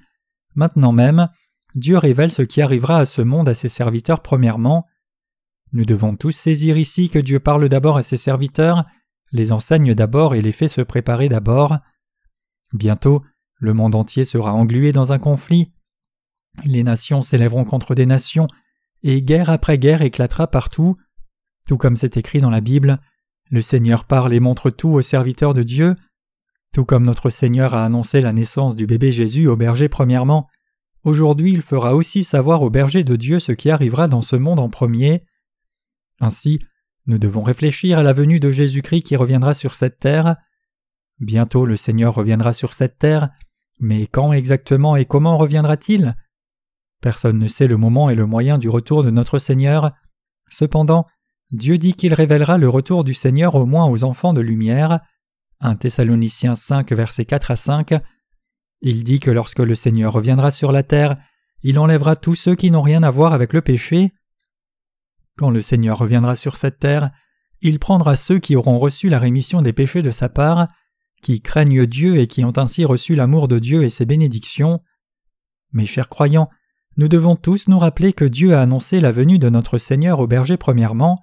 maintenant 0.54 0.92
même, 0.92 1.28
Dieu 1.74 1.98
révèle 1.98 2.32
ce 2.32 2.42
qui 2.42 2.62
arrivera 2.62 2.98
à 2.98 3.04
ce 3.04 3.22
monde 3.22 3.48
à 3.48 3.54
ses 3.54 3.68
serviteurs 3.68 4.22
premièrement. 4.22 4.86
Nous 5.72 5.84
devons 5.84 6.16
tous 6.16 6.32
saisir 6.32 6.76
ici 6.76 7.08
que 7.08 7.18
Dieu 7.18 7.40
parle 7.40 7.68
d'abord 7.68 7.96
à 7.96 8.02
ses 8.02 8.16
serviteurs, 8.16 8.84
les 9.32 9.50
enseigne 9.50 9.94
d'abord 9.94 10.34
et 10.34 10.42
les 10.42 10.52
fait 10.52 10.68
se 10.68 10.82
préparer 10.82 11.28
d'abord. 11.28 11.78
Bientôt, 12.72 13.22
le 13.56 13.74
monde 13.74 13.94
entier 13.94 14.24
sera 14.24 14.52
englué 14.52 14.92
dans 14.92 15.12
un 15.12 15.18
conflit. 15.18 15.72
Les 16.64 16.84
nations 16.84 17.22
s'élèveront 17.22 17.64
contre 17.64 17.94
des 17.94 18.06
nations, 18.06 18.46
et 19.02 19.22
guerre 19.22 19.50
après 19.50 19.78
guerre 19.78 20.02
éclatera 20.02 20.46
partout. 20.46 20.96
Tout 21.66 21.78
comme 21.78 21.96
c'est 21.96 22.16
écrit 22.16 22.40
dans 22.40 22.50
la 22.50 22.60
Bible, 22.60 23.00
le 23.52 23.60
Seigneur 23.60 24.06
parle 24.06 24.32
et 24.32 24.40
montre 24.40 24.70
tout 24.70 24.88
aux 24.88 25.02
serviteurs 25.02 25.52
de 25.52 25.62
Dieu. 25.62 25.94
Tout 26.72 26.86
comme 26.86 27.04
notre 27.04 27.28
Seigneur 27.28 27.74
a 27.74 27.84
annoncé 27.84 28.22
la 28.22 28.32
naissance 28.32 28.76
du 28.76 28.86
bébé 28.86 29.12
Jésus 29.12 29.46
au 29.46 29.56
berger 29.56 29.90
premièrement, 29.90 30.48
aujourd'hui 31.04 31.52
il 31.52 31.60
fera 31.60 31.94
aussi 31.94 32.24
savoir 32.24 32.62
aux 32.62 32.70
bergers 32.70 33.04
de 33.04 33.14
Dieu 33.14 33.40
ce 33.40 33.52
qui 33.52 33.68
arrivera 33.68 34.08
dans 34.08 34.22
ce 34.22 34.36
monde 34.36 34.58
en 34.58 34.70
premier. 34.70 35.26
Ainsi, 36.18 36.60
nous 37.06 37.18
devons 37.18 37.42
réfléchir 37.42 37.98
à 37.98 38.02
la 38.02 38.14
venue 38.14 38.40
de 38.40 38.50
Jésus-Christ 38.50 39.02
qui 39.02 39.16
reviendra 39.16 39.52
sur 39.52 39.74
cette 39.74 39.98
terre. 39.98 40.36
Bientôt 41.20 41.66
le 41.66 41.76
Seigneur 41.76 42.14
reviendra 42.14 42.54
sur 42.54 42.72
cette 42.72 42.98
terre, 42.98 43.28
mais 43.80 44.06
quand 44.06 44.32
exactement 44.32 44.96
et 44.96 45.04
comment 45.04 45.36
reviendra-t-il? 45.36 46.16
Personne 47.02 47.38
ne 47.38 47.48
sait 47.48 47.68
le 47.68 47.76
moment 47.76 48.08
et 48.08 48.14
le 48.14 48.24
moyen 48.24 48.56
du 48.56 48.70
retour 48.70 49.04
de 49.04 49.10
notre 49.10 49.38
Seigneur. 49.38 49.92
Cependant, 50.48 51.06
Dieu 51.52 51.76
dit 51.76 51.92
qu'il 51.92 52.14
révélera 52.14 52.56
le 52.56 52.68
retour 52.68 53.04
du 53.04 53.12
Seigneur 53.12 53.54
au 53.54 53.66
moins 53.66 53.86
aux 53.86 54.04
enfants 54.04 54.32
de 54.32 54.40
lumière. 54.40 55.00
1 55.60 55.76
Thessaloniciens 55.76 56.54
5 56.54 56.90
versets 56.92 57.26
4 57.26 57.50
à 57.50 57.56
5. 57.56 57.94
Il 58.80 59.04
dit 59.04 59.20
que 59.20 59.30
lorsque 59.30 59.58
le 59.58 59.74
Seigneur 59.74 60.14
reviendra 60.14 60.50
sur 60.50 60.72
la 60.72 60.82
terre, 60.82 61.18
il 61.62 61.78
enlèvera 61.78 62.16
tous 62.16 62.34
ceux 62.34 62.54
qui 62.54 62.70
n'ont 62.70 62.82
rien 62.82 63.02
à 63.02 63.10
voir 63.10 63.34
avec 63.34 63.52
le 63.52 63.60
péché. 63.60 64.12
Quand 65.36 65.50
le 65.50 65.60
Seigneur 65.60 65.98
reviendra 65.98 66.36
sur 66.36 66.56
cette 66.56 66.78
terre, 66.78 67.10
il 67.60 67.78
prendra 67.78 68.16
ceux 68.16 68.38
qui 68.38 68.56
auront 68.56 68.78
reçu 68.78 69.10
la 69.10 69.18
rémission 69.18 69.60
des 69.60 69.74
péchés 69.74 70.02
de 70.02 70.10
sa 70.10 70.28
part, 70.28 70.68
qui 71.22 71.42
craignent 71.42 71.86
Dieu 71.86 72.16
et 72.16 72.26
qui 72.26 72.44
ont 72.44 72.56
ainsi 72.56 72.84
reçu 72.84 73.14
l'amour 73.14 73.46
de 73.46 73.58
Dieu 73.58 73.84
et 73.84 73.90
ses 73.90 74.06
bénédictions. 74.06 74.80
Mes 75.72 75.86
chers 75.86 76.08
croyants, 76.08 76.48
nous 76.96 77.08
devons 77.08 77.36
tous 77.36 77.68
nous 77.68 77.78
rappeler 77.78 78.12
que 78.12 78.24
Dieu 78.24 78.54
a 78.54 78.62
annoncé 78.62 79.00
la 79.00 79.12
venue 79.12 79.38
de 79.38 79.48
notre 79.50 79.78
Seigneur 79.78 80.18
au 80.18 80.26
berger 80.26 80.56
premièrement. 80.56 81.16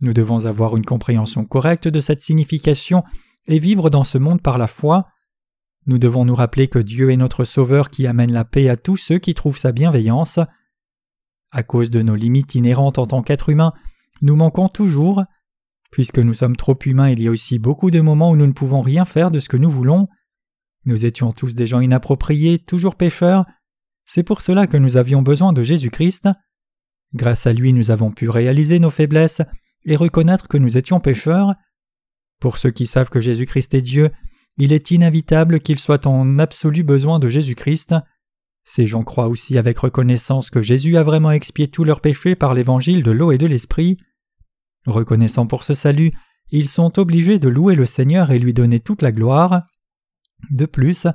Nous 0.00 0.12
devons 0.12 0.46
avoir 0.46 0.76
une 0.76 0.84
compréhension 0.84 1.44
correcte 1.44 1.88
de 1.88 2.00
cette 2.00 2.20
signification 2.20 3.04
et 3.46 3.58
vivre 3.58 3.90
dans 3.90 4.04
ce 4.04 4.18
monde 4.18 4.42
par 4.42 4.58
la 4.58 4.66
foi. 4.66 5.06
Nous 5.86 5.98
devons 5.98 6.24
nous 6.24 6.34
rappeler 6.34 6.68
que 6.68 6.78
Dieu 6.78 7.10
est 7.10 7.16
notre 7.16 7.44
Sauveur 7.44 7.90
qui 7.90 8.06
amène 8.06 8.32
la 8.32 8.44
paix 8.44 8.68
à 8.68 8.76
tous 8.76 8.96
ceux 8.96 9.18
qui 9.18 9.34
trouvent 9.34 9.58
sa 9.58 9.72
bienveillance. 9.72 10.38
À 11.50 11.62
cause 11.62 11.90
de 11.90 12.02
nos 12.02 12.16
limites 12.16 12.54
inhérentes 12.54 12.98
en 12.98 13.06
tant 13.06 13.22
qu'êtres 13.22 13.50
humains, 13.50 13.72
nous 14.22 14.36
manquons 14.36 14.68
toujours. 14.68 15.22
Puisque 15.90 16.18
nous 16.18 16.34
sommes 16.34 16.56
trop 16.56 16.76
humains, 16.84 17.10
il 17.10 17.22
y 17.22 17.28
a 17.28 17.30
aussi 17.30 17.58
beaucoup 17.58 17.90
de 17.90 18.00
moments 18.00 18.30
où 18.30 18.36
nous 18.36 18.46
ne 18.46 18.52
pouvons 18.52 18.80
rien 18.80 19.04
faire 19.04 19.30
de 19.30 19.38
ce 19.38 19.48
que 19.48 19.56
nous 19.56 19.70
voulons. 19.70 20.08
Nous 20.86 21.04
étions 21.04 21.32
tous 21.32 21.54
des 21.54 21.66
gens 21.66 21.80
inappropriés, 21.80 22.58
toujours 22.58 22.96
pécheurs. 22.96 23.44
C'est 24.04 24.24
pour 24.24 24.42
cela 24.42 24.66
que 24.66 24.76
nous 24.76 24.96
avions 24.96 25.22
besoin 25.22 25.52
de 25.52 25.62
Jésus-Christ. 25.62 26.28
Grâce 27.14 27.46
à 27.46 27.52
lui, 27.52 27.72
nous 27.72 27.90
avons 27.90 28.10
pu 28.10 28.28
réaliser 28.28 28.80
nos 28.80 28.90
faiblesses 28.90 29.42
et 29.84 29.96
reconnaître 29.96 30.48
que 30.48 30.58
nous 30.58 30.76
étions 30.76 31.00
pécheurs. 31.00 31.54
Pour 32.40 32.58
ceux 32.58 32.70
qui 32.70 32.86
savent 32.86 33.10
que 33.10 33.20
Jésus-Christ 33.20 33.74
est 33.74 33.82
Dieu, 33.82 34.10
il 34.56 34.72
est 34.72 34.90
inévitable 34.90 35.60
qu'ils 35.60 35.78
soient 35.78 36.06
en 36.06 36.38
absolu 36.38 36.82
besoin 36.82 37.18
de 37.18 37.28
Jésus-Christ. 37.28 37.94
Ces 38.64 38.86
gens 38.86 39.02
croient 39.02 39.28
aussi 39.28 39.58
avec 39.58 39.78
reconnaissance 39.78 40.50
que 40.50 40.62
Jésus 40.62 40.96
a 40.96 41.02
vraiment 41.02 41.32
expié 41.32 41.68
tous 41.68 41.84
leurs 41.84 42.00
péchés 42.00 42.34
par 42.34 42.54
l'évangile 42.54 43.02
de 43.02 43.10
l'eau 43.10 43.32
et 43.32 43.38
de 43.38 43.46
l'esprit. 43.46 43.98
Reconnaissant 44.86 45.46
pour 45.46 45.64
ce 45.64 45.74
salut, 45.74 46.12
ils 46.50 46.68
sont 46.68 46.98
obligés 46.98 47.38
de 47.38 47.48
louer 47.48 47.74
le 47.74 47.86
Seigneur 47.86 48.30
et 48.30 48.38
lui 48.38 48.52
donner 48.54 48.80
toute 48.80 49.02
la 49.02 49.12
gloire. 49.12 49.62
De 50.50 50.66
plus, 50.66 51.06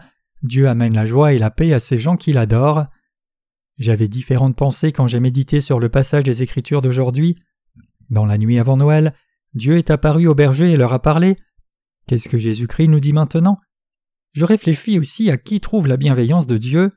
Dieu 0.41 0.67
amène 0.67 0.93
la 0.93 1.05
joie 1.05 1.33
et 1.33 1.39
la 1.39 1.51
paix 1.51 1.73
à 1.73 1.79
ces 1.79 1.97
gens 1.97 2.17
qui 2.17 2.33
l'adorent. 2.33 2.85
J'avais 3.77 4.07
différentes 4.07 4.55
pensées 4.55 4.91
quand 4.91 5.07
j'ai 5.07 5.19
médité 5.19 5.61
sur 5.61 5.79
le 5.79 5.89
passage 5.89 6.23
des 6.23 6.43
Écritures 6.43 6.81
d'aujourd'hui. 6.81 7.37
Dans 8.09 8.25
la 8.25 8.37
nuit 8.37 8.59
avant 8.59 8.77
Noël, 8.77 9.13
Dieu 9.53 9.77
est 9.77 9.89
apparu 9.89 10.27
aux 10.27 10.35
bergers 10.35 10.71
et 10.71 10.77
leur 10.77 10.93
a 10.93 11.01
parlé. 11.01 11.35
Qu'est-ce 12.07 12.29
que 12.29 12.37
Jésus-Christ 12.37 12.87
nous 12.87 12.99
dit 12.99 13.13
maintenant? 13.13 13.59
Je 14.33 14.45
réfléchis 14.45 14.99
aussi 14.99 15.29
à 15.29 15.37
qui 15.37 15.59
trouve 15.59 15.87
la 15.87 15.97
bienveillance 15.97 16.47
de 16.47 16.57
Dieu. 16.57 16.91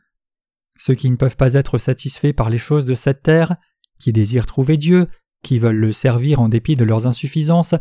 Ceux 0.78 0.94
qui 0.94 1.10
ne 1.10 1.16
peuvent 1.16 1.36
pas 1.36 1.54
être 1.54 1.78
satisfaits 1.78 2.32
par 2.32 2.50
les 2.50 2.58
choses 2.58 2.86
de 2.86 2.94
cette 2.94 3.22
terre, 3.22 3.56
qui 3.98 4.12
désirent 4.12 4.46
trouver 4.46 4.76
Dieu, 4.76 5.08
qui 5.42 5.58
veulent 5.58 5.76
le 5.76 5.92
servir 5.92 6.40
en 6.40 6.48
dépit 6.48 6.76
de 6.76 6.84
leurs 6.84 7.06
insuffisances, 7.06 7.74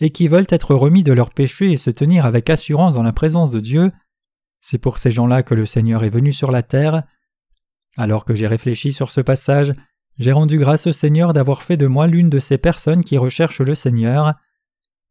et 0.00 0.10
qui 0.10 0.28
veulent 0.28 0.46
être 0.48 0.74
remis 0.74 1.04
de 1.04 1.12
leurs 1.12 1.30
péchés 1.30 1.72
et 1.72 1.76
se 1.76 1.90
tenir 1.90 2.26
avec 2.26 2.50
assurance 2.50 2.94
dans 2.94 3.02
la 3.02 3.12
présence 3.12 3.50
de 3.50 3.60
Dieu, 3.60 3.92
c'est 4.60 4.78
pour 4.78 4.98
ces 4.98 5.10
gens-là 5.10 5.42
que 5.42 5.54
le 5.54 5.66
Seigneur 5.66 6.04
est 6.04 6.10
venu 6.10 6.32
sur 6.32 6.50
la 6.50 6.62
terre. 6.62 7.02
Alors 7.98 8.24
que 8.24 8.34
j'ai 8.34 8.46
réfléchi 8.46 8.94
sur 8.94 9.10
ce 9.10 9.20
passage, 9.20 9.74
j'ai 10.18 10.32
rendu 10.32 10.58
grâce 10.58 10.86
au 10.86 10.92
Seigneur 10.92 11.32
d'avoir 11.32 11.62
fait 11.62 11.76
de 11.76 11.86
moi 11.86 12.06
l'une 12.06 12.30
de 12.30 12.38
ces 12.38 12.58
personnes 12.58 13.02
qui 13.02 13.18
recherchent 13.18 13.60
le 13.60 13.74
Seigneur. 13.74 14.34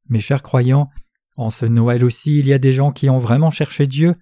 Mes 0.07 0.21
chers 0.21 0.41
croyants, 0.41 0.89
en 1.35 1.49
ce 1.49 1.65
Noël 1.65 2.05
aussi 2.05 2.39
il 2.39 2.47
y 2.47 2.53
a 2.53 2.57
des 2.57 2.73
gens 2.73 2.91
qui 2.91 3.09
ont 3.09 3.19
vraiment 3.19 3.51
cherché 3.51 3.85
Dieu. 3.85 4.15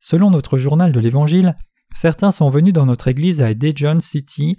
Selon 0.00 0.30
notre 0.30 0.58
journal 0.58 0.92
de 0.92 1.00
l'Évangile, 1.00 1.56
certains 1.94 2.32
sont 2.32 2.50
venus 2.50 2.72
dans 2.72 2.86
notre 2.86 3.08
église 3.08 3.40
à 3.40 3.54
Dejon 3.54 4.00
City. 4.00 4.56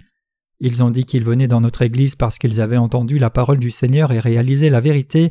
Ils 0.60 0.82
ont 0.82 0.90
dit 0.90 1.04
qu'ils 1.04 1.24
venaient 1.24 1.48
dans 1.48 1.60
notre 1.60 1.82
église 1.82 2.16
parce 2.16 2.38
qu'ils 2.38 2.60
avaient 2.60 2.76
entendu 2.76 3.18
la 3.18 3.30
parole 3.30 3.58
du 3.58 3.70
Seigneur 3.70 4.10
et 4.10 4.20
réalisé 4.20 4.70
la 4.70 4.80
vérité. 4.80 5.30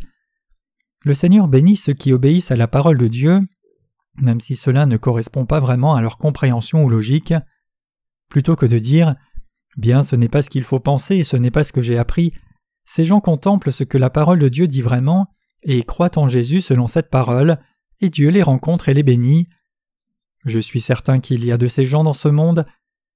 Le 1.03 1.13
Seigneur 1.13 1.47
bénit 1.47 1.75
ceux 1.77 1.93
qui 1.93 2.13
obéissent 2.13 2.51
à 2.51 2.55
la 2.55 2.67
parole 2.67 2.97
de 2.97 3.07
Dieu, 3.07 3.41
même 4.21 4.39
si 4.39 4.55
cela 4.55 4.85
ne 4.85 4.97
correspond 4.97 5.45
pas 5.45 5.59
vraiment 5.59 5.95
à 5.95 6.01
leur 6.01 6.17
compréhension 6.17 6.83
ou 6.83 6.89
logique. 6.89 7.33
Plutôt 8.29 8.55
que 8.55 8.65
de 8.65 8.79
dire 8.79 9.15
Bien, 9.77 10.03
ce 10.03 10.15
n'est 10.15 10.27
pas 10.27 10.41
ce 10.41 10.49
qu'il 10.49 10.63
faut 10.63 10.79
penser 10.79 11.17
et 11.17 11.23
ce 11.23 11.37
n'est 11.37 11.51
pas 11.51 11.63
ce 11.63 11.71
que 11.71 11.81
j'ai 11.81 11.97
appris, 11.97 12.33
ces 12.85 13.05
gens 13.05 13.21
contemplent 13.21 13.71
ce 13.71 13.83
que 13.83 13.97
la 13.97 14.09
parole 14.09 14.39
de 14.39 14.49
Dieu 14.49 14.67
dit 14.67 14.81
vraiment 14.81 15.27
et 15.63 15.83
croient 15.83 16.17
en 16.17 16.27
Jésus 16.27 16.61
selon 16.61 16.87
cette 16.87 17.09
parole, 17.09 17.59
et 17.99 18.09
Dieu 18.09 18.29
les 18.29 18.43
rencontre 18.43 18.89
et 18.89 18.93
les 18.93 19.03
bénit. 19.03 19.49
Je 20.45 20.59
suis 20.59 20.81
certain 20.81 21.19
qu'il 21.19 21.43
y 21.43 21.51
a 21.51 21.57
de 21.57 21.67
ces 21.67 21.85
gens 21.85 22.03
dans 22.03 22.13
ce 22.13 22.27
monde, 22.27 22.65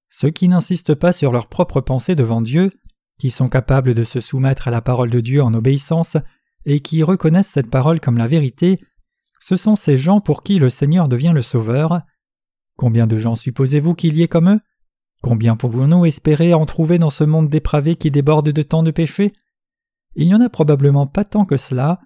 ceux 0.10 0.30
qui 0.30 0.48
n'insistent 0.48 0.96
pas 0.96 1.14
sur 1.14 1.32
leurs 1.32 1.48
propres 1.48 1.82
pensées 1.82 2.16
devant 2.16 2.42
Dieu, 2.42 2.72
qui 3.18 3.32
sont 3.32 3.48
capables 3.48 3.94
de 3.94 4.04
se 4.04 4.20
soumettre 4.20 4.68
à 4.68 4.72
la 4.72 4.82
parole 4.82 5.10
de 5.10 5.22
Dieu 5.22 5.42
en 5.42 5.54
obéissance, 5.54 6.18
et 6.66 6.80
qui 6.82 7.02
reconnaissent 7.02 7.48
cette 7.48 7.70
parole 7.70 8.00
comme 8.00 8.18
la 8.18 8.28
vérité, 8.28 8.80
ce 9.40 9.56
sont 9.56 9.76
ces 9.76 9.98
gens 9.98 10.22
pour 10.22 10.44
qui 10.44 10.60
le 10.60 10.70
Seigneur 10.70 11.08
devient 11.08 11.32
le 11.34 11.42
Sauveur. 11.42 12.02
Combien 12.78 13.08
de 13.08 13.18
gens 13.18 13.36
supposez-vous 13.36 13.96
qu'il 13.96 14.16
y 14.16 14.22
ait 14.22 14.28
comme 14.28 14.50
eux? 14.50 14.60
Combien 15.22 15.56
pouvons-nous 15.56 16.06
espérer 16.06 16.54
en 16.54 16.66
trouver 16.66 16.98
dans 16.98 17.10
ce 17.10 17.24
monde 17.24 17.50
dépravé 17.50 17.96
qui 17.96 18.10
déborde 18.10 18.50
de 18.50 18.62
tant 18.64 18.84
de 18.84 18.92
péchés? 18.92 19.34
Il 20.16 20.28
n'y 20.28 20.36
en 20.36 20.42
a 20.42 20.50
probablement 20.50 21.08
pas 21.08 21.24
tant 21.24 21.46
que 21.46 21.58
cela. 21.58 22.00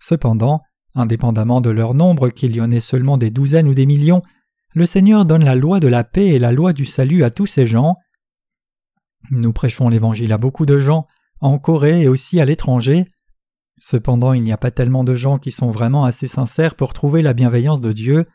Cependant, 0.00 0.62
indépendamment 0.94 1.60
de 1.60 1.70
leur 1.70 1.94
nombre, 1.94 2.28
qu'il 2.30 2.54
y 2.54 2.60
en 2.60 2.70
ait 2.70 2.80
seulement 2.80 3.18
des 3.18 3.30
douzaines 3.30 3.68
ou 3.68 3.74
des 3.74 3.86
millions, 3.86 4.22
le 4.74 4.86
Seigneur 4.86 5.24
donne 5.24 5.44
la 5.44 5.54
loi 5.54 5.80
de 5.80 5.88
la 5.88 6.04
paix 6.04 6.28
et 6.28 6.38
la 6.38 6.52
loi 6.52 6.72
du 6.72 6.84
salut 6.84 7.24
à 7.24 7.30
tous 7.30 7.46
ces 7.46 7.66
gens. 7.66 7.96
Nous 9.30 9.52
prêchons 9.52 9.88
l'Évangile 9.88 10.32
à 10.32 10.38
beaucoup 10.38 10.66
de 10.66 10.78
gens, 10.78 11.06
en 11.40 11.58
Corée 11.58 12.02
et 12.02 12.08
aussi 12.08 12.40
à 12.40 12.44
l'étranger. 12.44 13.06
Cependant, 13.80 14.32
il 14.32 14.42
n'y 14.42 14.52
a 14.52 14.56
pas 14.56 14.70
tellement 14.70 15.04
de 15.04 15.14
gens 15.14 15.38
qui 15.38 15.50
sont 15.50 15.70
vraiment 15.70 16.04
assez 16.04 16.28
sincères 16.28 16.74
pour 16.74 16.92
trouver 16.92 17.22
la 17.22 17.34
bienveillance 17.34 17.80
de 17.80 17.92
Dieu. 17.92 18.26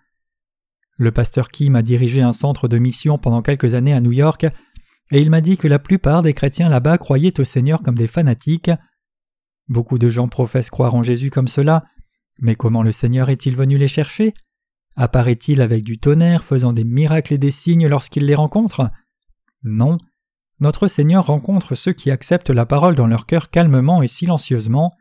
Le 0.99 1.11
pasteur 1.11 1.47
Kim 1.47 1.77
a 1.77 1.81
dirigé 1.81 2.21
un 2.21 2.33
centre 2.33 2.67
de 2.67 2.77
mission 2.77 3.17
pendant 3.17 3.41
quelques 3.41 3.73
années 3.73 3.93
à 3.93 4.01
New 4.01 4.11
York, 4.11 4.43
et 5.11 5.21
il 5.21 5.29
m'a 5.29 5.39
dit 5.39 5.55
que 5.55 5.69
la 5.69 5.79
plupart 5.79 6.23
des 6.23 6.33
chrétiens 6.33 6.67
là-bas 6.67 6.97
croyaient 6.97 7.39
au 7.39 7.45
Seigneur 7.45 7.81
comme 7.81 7.95
des 7.95 8.05
fanatiques. 8.07 8.69
Beaucoup 9.69 9.97
de 9.97 10.09
gens 10.09 10.27
professent 10.27 10.69
croire 10.69 10.95
en 10.95 11.01
Jésus 11.01 11.31
comme 11.31 11.47
cela, 11.47 11.85
mais 12.41 12.55
comment 12.55 12.83
le 12.83 12.91
Seigneur 12.91 13.29
est-il 13.29 13.55
venu 13.55 13.77
les 13.77 13.87
chercher? 13.87 14.33
Apparaît-il 14.97 15.61
avec 15.61 15.85
du 15.85 15.99
tonnerre, 15.99 16.43
faisant 16.43 16.73
des 16.73 16.83
miracles 16.83 17.33
et 17.33 17.37
des 17.37 17.49
signes 17.49 17.87
lorsqu'il 17.87 18.25
les 18.25 18.35
rencontre? 18.35 18.91
Non. 19.63 19.97
Notre 20.59 20.89
Seigneur 20.89 21.27
rencontre 21.27 21.75
ceux 21.75 21.93
qui 21.93 22.11
acceptent 22.11 22.49
la 22.49 22.65
parole 22.65 22.95
dans 22.95 23.07
leur 23.07 23.25
cœur 23.25 23.49
calmement 23.49 24.03
et 24.03 24.07
silencieusement. 24.07 24.97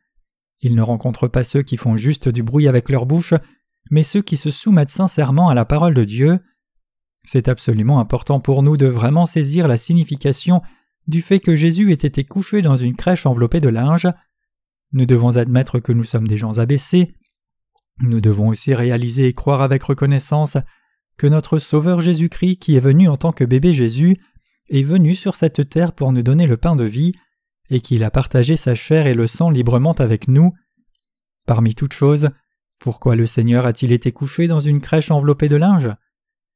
Il 0.60 0.76
ne 0.76 0.82
rencontre 0.82 1.26
pas 1.26 1.42
ceux 1.42 1.62
qui 1.62 1.76
font 1.76 1.96
juste 1.96 2.28
du 2.28 2.44
bruit 2.44 2.68
avec 2.68 2.88
leur 2.88 3.04
bouche, 3.04 3.34
mais 3.90 4.02
ceux 4.02 4.22
qui 4.22 4.36
se 4.36 4.50
soumettent 4.50 4.90
sincèrement 4.90 5.48
à 5.48 5.54
la 5.54 5.64
parole 5.64 5.94
de 5.94 6.04
Dieu. 6.04 6.40
C'est 7.24 7.48
absolument 7.48 8.00
important 8.00 8.40
pour 8.40 8.62
nous 8.62 8.76
de 8.76 8.86
vraiment 8.86 9.26
saisir 9.26 9.68
la 9.68 9.76
signification 9.76 10.62
du 11.06 11.22
fait 11.22 11.40
que 11.40 11.54
Jésus 11.54 11.90
ait 11.90 11.94
été 11.94 12.24
couché 12.24 12.62
dans 12.62 12.76
une 12.76 12.96
crèche 12.96 13.26
enveloppée 13.26 13.60
de 13.60 13.68
linge. 13.68 14.08
Nous 14.92 15.06
devons 15.06 15.36
admettre 15.36 15.80
que 15.80 15.92
nous 15.92 16.04
sommes 16.04 16.28
des 16.28 16.36
gens 16.36 16.58
abaissés. 16.58 17.14
Nous 18.00 18.20
devons 18.20 18.48
aussi 18.48 18.74
réaliser 18.74 19.26
et 19.26 19.32
croire 19.32 19.62
avec 19.62 19.82
reconnaissance 19.82 20.56
que 21.16 21.26
notre 21.26 21.58
Sauveur 21.58 22.00
Jésus-Christ, 22.00 22.58
qui 22.58 22.76
est 22.76 22.80
venu 22.80 23.08
en 23.08 23.16
tant 23.16 23.32
que 23.32 23.44
bébé 23.44 23.72
Jésus, 23.72 24.16
est 24.70 24.84
venu 24.84 25.14
sur 25.14 25.36
cette 25.36 25.68
terre 25.68 25.92
pour 25.92 26.12
nous 26.12 26.22
donner 26.22 26.46
le 26.46 26.56
pain 26.56 26.76
de 26.76 26.84
vie, 26.84 27.12
et 27.70 27.80
qu'il 27.80 28.04
a 28.04 28.10
partagé 28.10 28.56
sa 28.56 28.74
chair 28.74 29.06
et 29.06 29.14
le 29.14 29.26
sang 29.26 29.50
librement 29.50 29.92
avec 29.92 30.28
nous. 30.28 30.52
Parmi 31.46 31.74
toutes 31.74 31.92
choses, 31.92 32.30
pourquoi 32.78 33.16
le 33.16 33.26
Seigneur 33.26 33.66
a-t-il 33.66 33.92
été 33.92 34.12
couché 34.12 34.46
dans 34.46 34.60
une 34.60 34.80
crèche 34.80 35.10
enveloppée 35.10 35.48
de 35.48 35.56
linge? 35.56 35.90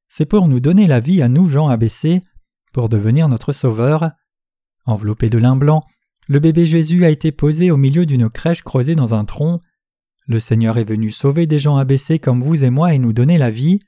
C'est 0.08 0.26
pour 0.26 0.46
nous 0.46 0.60
donner 0.60 0.86
la 0.86 1.00
vie 1.00 1.22
à 1.22 1.28
nous 1.28 1.46
gens 1.46 1.68
abaissés, 1.68 2.22
pour 2.72 2.88
devenir 2.88 3.28
notre 3.28 3.52
Sauveur. 3.52 4.10
Enveloppé 4.84 5.30
de 5.30 5.38
lin 5.38 5.56
blanc, 5.56 5.84
le 6.28 6.38
bébé 6.38 6.66
Jésus 6.66 7.04
a 7.04 7.10
été 7.10 7.32
posé 7.32 7.70
au 7.70 7.76
milieu 7.76 8.06
d'une 8.06 8.30
crèche 8.30 8.62
creusée 8.62 8.94
dans 8.94 9.14
un 9.14 9.24
tronc. 9.24 9.60
Le 10.26 10.38
Seigneur 10.38 10.78
est 10.78 10.84
venu 10.84 11.10
sauver 11.10 11.46
des 11.46 11.58
gens 11.58 11.76
abaissés 11.76 12.18
comme 12.18 12.42
vous 12.42 12.62
et 12.62 12.70
moi 12.70 12.94
et 12.94 12.98
nous 12.98 13.12
donner 13.12 13.38
la 13.38 13.50
vie. 13.50 13.80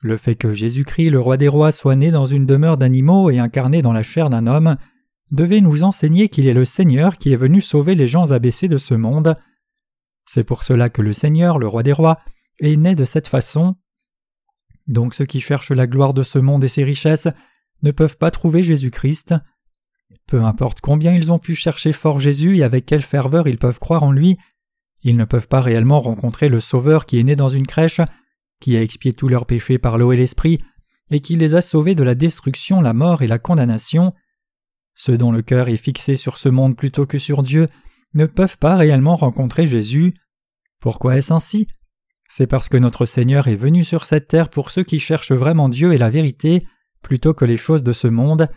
Le 0.00 0.16
fait 0.16 0.36
que 0.36 0.54
Jésus-Christ, 0.54 1.10
le 1.10 1.20
roi 1.20 1.36
des 1.36 1.48
rois, 1.48 1.72
soit 1.72 1.96
né 1.96 2.10
dans 2.10 2.26
une 2.26 2.46
demeure 2.46 2.78
d'animaux 2.78 3.30
et 3.30 3.38
incarné 3.38 3.82
dans 3.82 3.92
la 3.92 4.02
chair 4.02 4.30
d'un 4.30 4.46
homme, 4.46 4.76
devait 5.30 5.60
nous 5.60 5.82
enseigner 5.82 6.28
qu'il 6.28 6.46
est 6.46 6.54
le 6.54 6.64
Seigneur 6.64 7.18
qui 7.18 7.32
est 7.32 7.36
venu 7.36 7.60
sauver 7.60 7.94
les 7.94 8.06
gens 8.06 8.32
abaissés 8.32 8.68
de 8.68 8.78
ce 8.78 8.94
monde. 8.94 9.36
C'est 10.26 10.44
pour 10.44 10.64
cela 10.64 10.90
que 10.90 11.02
le 11.02 11.12
Seigneur, 11.12 11.58
le 11.58 11.68
roi 11.68 11.82
des 11.82 11.92
rois, 11.92 12.20
est 12.60 12.76
né 12.76 12.94
de 12.94 13.04
cette 13.04 13.28
façon. 13.28 13.76
Donc 14.86 15.14
ceux 15.14 15.26
qui 15.26 15.40
cherchent 15.40 15.72
la 15.72 15.86
gloire 15.86 16.14
de 16.14 16.22
ce 16.22 16.38
monde 16.38 16.64
et 16.64 16.68
ses 16.68 16.84
richesses 16.84 17.28
ne 17.82 17.90
peuvent 17.90 18.16
pas 18.16 18.30
trouver 18.30 18.62
Jésus-Christ. 18.62 19.34
Peu 20.26 20.42
importe 20.42 20.80
combien 20.80 21.14
ils 21.14 21.32
ont 21.32 21.38
pu 21.38 21.54
chercher 21.54 21.92
fort 21.92 22.20
Jésus 22.20 22.56
et 22.56 22.64
avec 22.64 22.86
quelle 22.86 23.02
ferveur 23.02 23.48
ils 23.48 23.58
peuvent 23.58 23.78
croire 23.78 24.02
en 24.02 24.12
lui, 24.12 24.36
ils 25.02 25.16
ne 25.16 25.24
peuvent 25.24 25.48
pas 25.48 25.60
réellement 25.60 26.00
rencontrer 26.00 26.48
le 26.48 26.60
Sauveur 26.60 27.06
qui 27.06 27.18
est 27.18 27.24
né 27.24 27.36
dans 27.36 27.48
une 27.48 27.66
crèche, 27.66 28.00
qui 28.60 28.76
a 28.76 28.82
expié 28.82 29.12
tous 29.12 29.28
leurs 29.28 29.46
péchés 29.46 29.78
par 29.78 29.98
l'eau 29.98 30.12
et 30.12 30.16
l'esprit, 30.16 30.58
et 31.10 31.20
qui 31.20 31.36
les 31.36 31.54
a 31.54 31.60
sauvés 31.60 31.94
de 31.94 32.02
la 32.02 32.14
destruction, 32.14 32.80
la 32.80 32.92
mort 32.92 33.22
et 33.22 33.28
la 33.28 33.38
condamnation. 33.38 34.14
Ceux 34.94 35.18
dont 35.18 35.30
le 35.30 35.42
cœur 35.42 35.68
est 35.68 35.76
fixé 35.76 36.16
sur 36.16 36.38
ce 36.38 36.48
monde 36.48 36.76
plutôt 36.76 37.06
que 37.06 37.18
sur 37.18 37.42
Dieu 37.42 37.68
ne 38.14 38.26
peuvent 38.26 38.58
pas 38.58 38.76
réellement 38.76 39.16
rencontrer 39.16 39.66
Jésus. 39.66 40.14
Pourquoi 40.80 41.16
est-ce 41.16 41.32
ainsi? 41.32 41.68
C'est 42.28 42.46
parce 42.46 42.68
que 42.68 42.76
notre 42.76 43.06
Seigneur 43.06 43.48
est 43.48 43.56
venu 43.56 43.84
sur 43.84 44.04
cette 44.04 44.28
terre 44.28 44.48
pour 44.48 44.70
ceux 44.70 44.82
qui 44.82 44.98
cherchent 44.98 45.32
vraiment 45.32 45.68
Dieu 45.68 45.92
et 45.92 45.98
la 45.98 46.10
vérité, 46.10 46.66
plutôt 47.02 47.34
que 47.34 47.44
les 47.44 47.56
choses 47.56 47.82
de 47.82 47.92
ce 47.92 48.08
monde, 48.08 48.48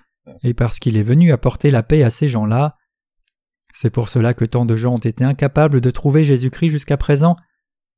et 0.44 0.54
parce 0.54 0.80
qu'il 0.80 0.98
est 0.98 1.04
venu 1.04 1.32
apporter 1.32 1.72
la 1.72 1.84
paix 1.84 2.04
à 2.04 2.10
ces 2.10 2.28
gens-là. 2.28 2.78
C'est 3.74 3.90
pour 3.90 4.10
cela 4.10 4.34
que 4.34 4.46
tant 4.46 4.66
de 4.66 4.76
gens 4.76 4.96
ont 4.96 5.00
été 5.00 5.24
incapables 5.24 5.82
de 5.82 5.92
trouver 5.92 6.24
Jésus-Christ 6.24 6.70
jusqu'à 6.70 6.98
présent. 6.98 7.36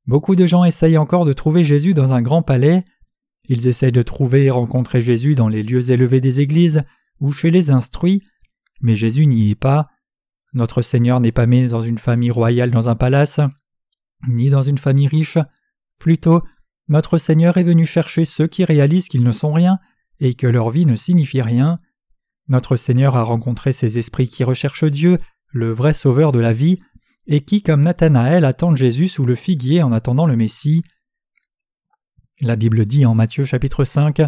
Beaucoup 0.06 0.36
de 0.36 0.46
gens 0.46 0.64
essayent 0.64 0.98
encore 0.98 1.24
de 1.24 1.32
trouver 1.32 1.64
Jésus 1.64 1.94
dans 1.94 2.12
un 2.12 2.22
grand 2.22 2.42
palais. 2.42 2.84
Ils 3.48 3.66
essayent 3.66 3.92
de 3.92 4.02
trouver 4.02 4.44
et 4.44 4.50
rencontrer 4.50 5.00
Jésus 5.00 5.34
dans 5.34 5.48
les 5.48 5.62
lieux 5.62 5.90
élevés 5.90 6.20
des 6.20 6.40
églises 6.40 6.82
ou 7.20 7.32
chez 7.32 7.50
les 7.50 7.70
instruits, 7.70 8.22
mais 8.80 8.96
Jésus 8.96 9.26
n'y 9.26 9.50
est 9.50 9.56
pas. 9.56 9.88
Notre 10.52 10.82
Seigneur 10.82 11.20
n'est 11.20 11.32
pas 11.32 11.46
né 11.46 11.68
dans 11.68 11.82
une 11.82 11.98
famille 11.98 12.30
royale 12.30 12.70
dans 12.70 12.88
un 12.88 12.94
palace, 12.94 13.40
ni 14.28 14.50
dans 14.50 14.62
une 14.62 14.78
famille 14.78 15.08
riche. 15.08 15.38
Plutôt, 15.98 16.42
notre 16.88 17.18
Seigneur 17.18 17.56
est 17.56 17.62
venu 17.62 17.86
chercher 17.86 18.24
ceux 18.24 18.46
qui 18.46 18.64
réalisent 18.64 19.08
qu'ils 19.08 19.22
ne 19.22 19.32
sont 19.32 19.52
rien 19.52 19.78
et 20.20 20.34
que 20.34 20.46
leur 20.46 20.70
vie 20.70 20.86
ne 20.86 20.96
signifie 20.96 21.42
rien. 21.42 21.80
Notre 22.48 22.76
Seigneur 22.76 23.16
a 23.16 23.22
rencontré 23.22 23.72
ces 23.72 23.98
esprits 23.98 24.28
qui 24.28 24.44
recherchent 24.44 24.84
Dieu, 24.84 25.18
le 25.48 25.72
vrai 25.72 25.94
Sauveur 25.94 26.32
de 26.32 26.40
la 26.40 26.52
vie, 26.52 26.80
et 27.26 27.40
qui, 27.40 27.62
comme 27.62 27.82
Nathanaël, 27.82 28.44
attendent 28.44 28.76
Jésus 28.76 29.08
sous 29.08 29.24
le 29.24 29.34
figuier 29.34 29.82
en 29.82 29.92
attendant 29.92 30.26
le 30.26 30.36
Messie. 30.36 30.82
La 32.40 32.56
Bible 32.56 32.84
dit 32.84 33.06
en 33.06 33.14
Matthieu 33.14 33.44
chapitre 33.44 33.84
5 33.84 34.22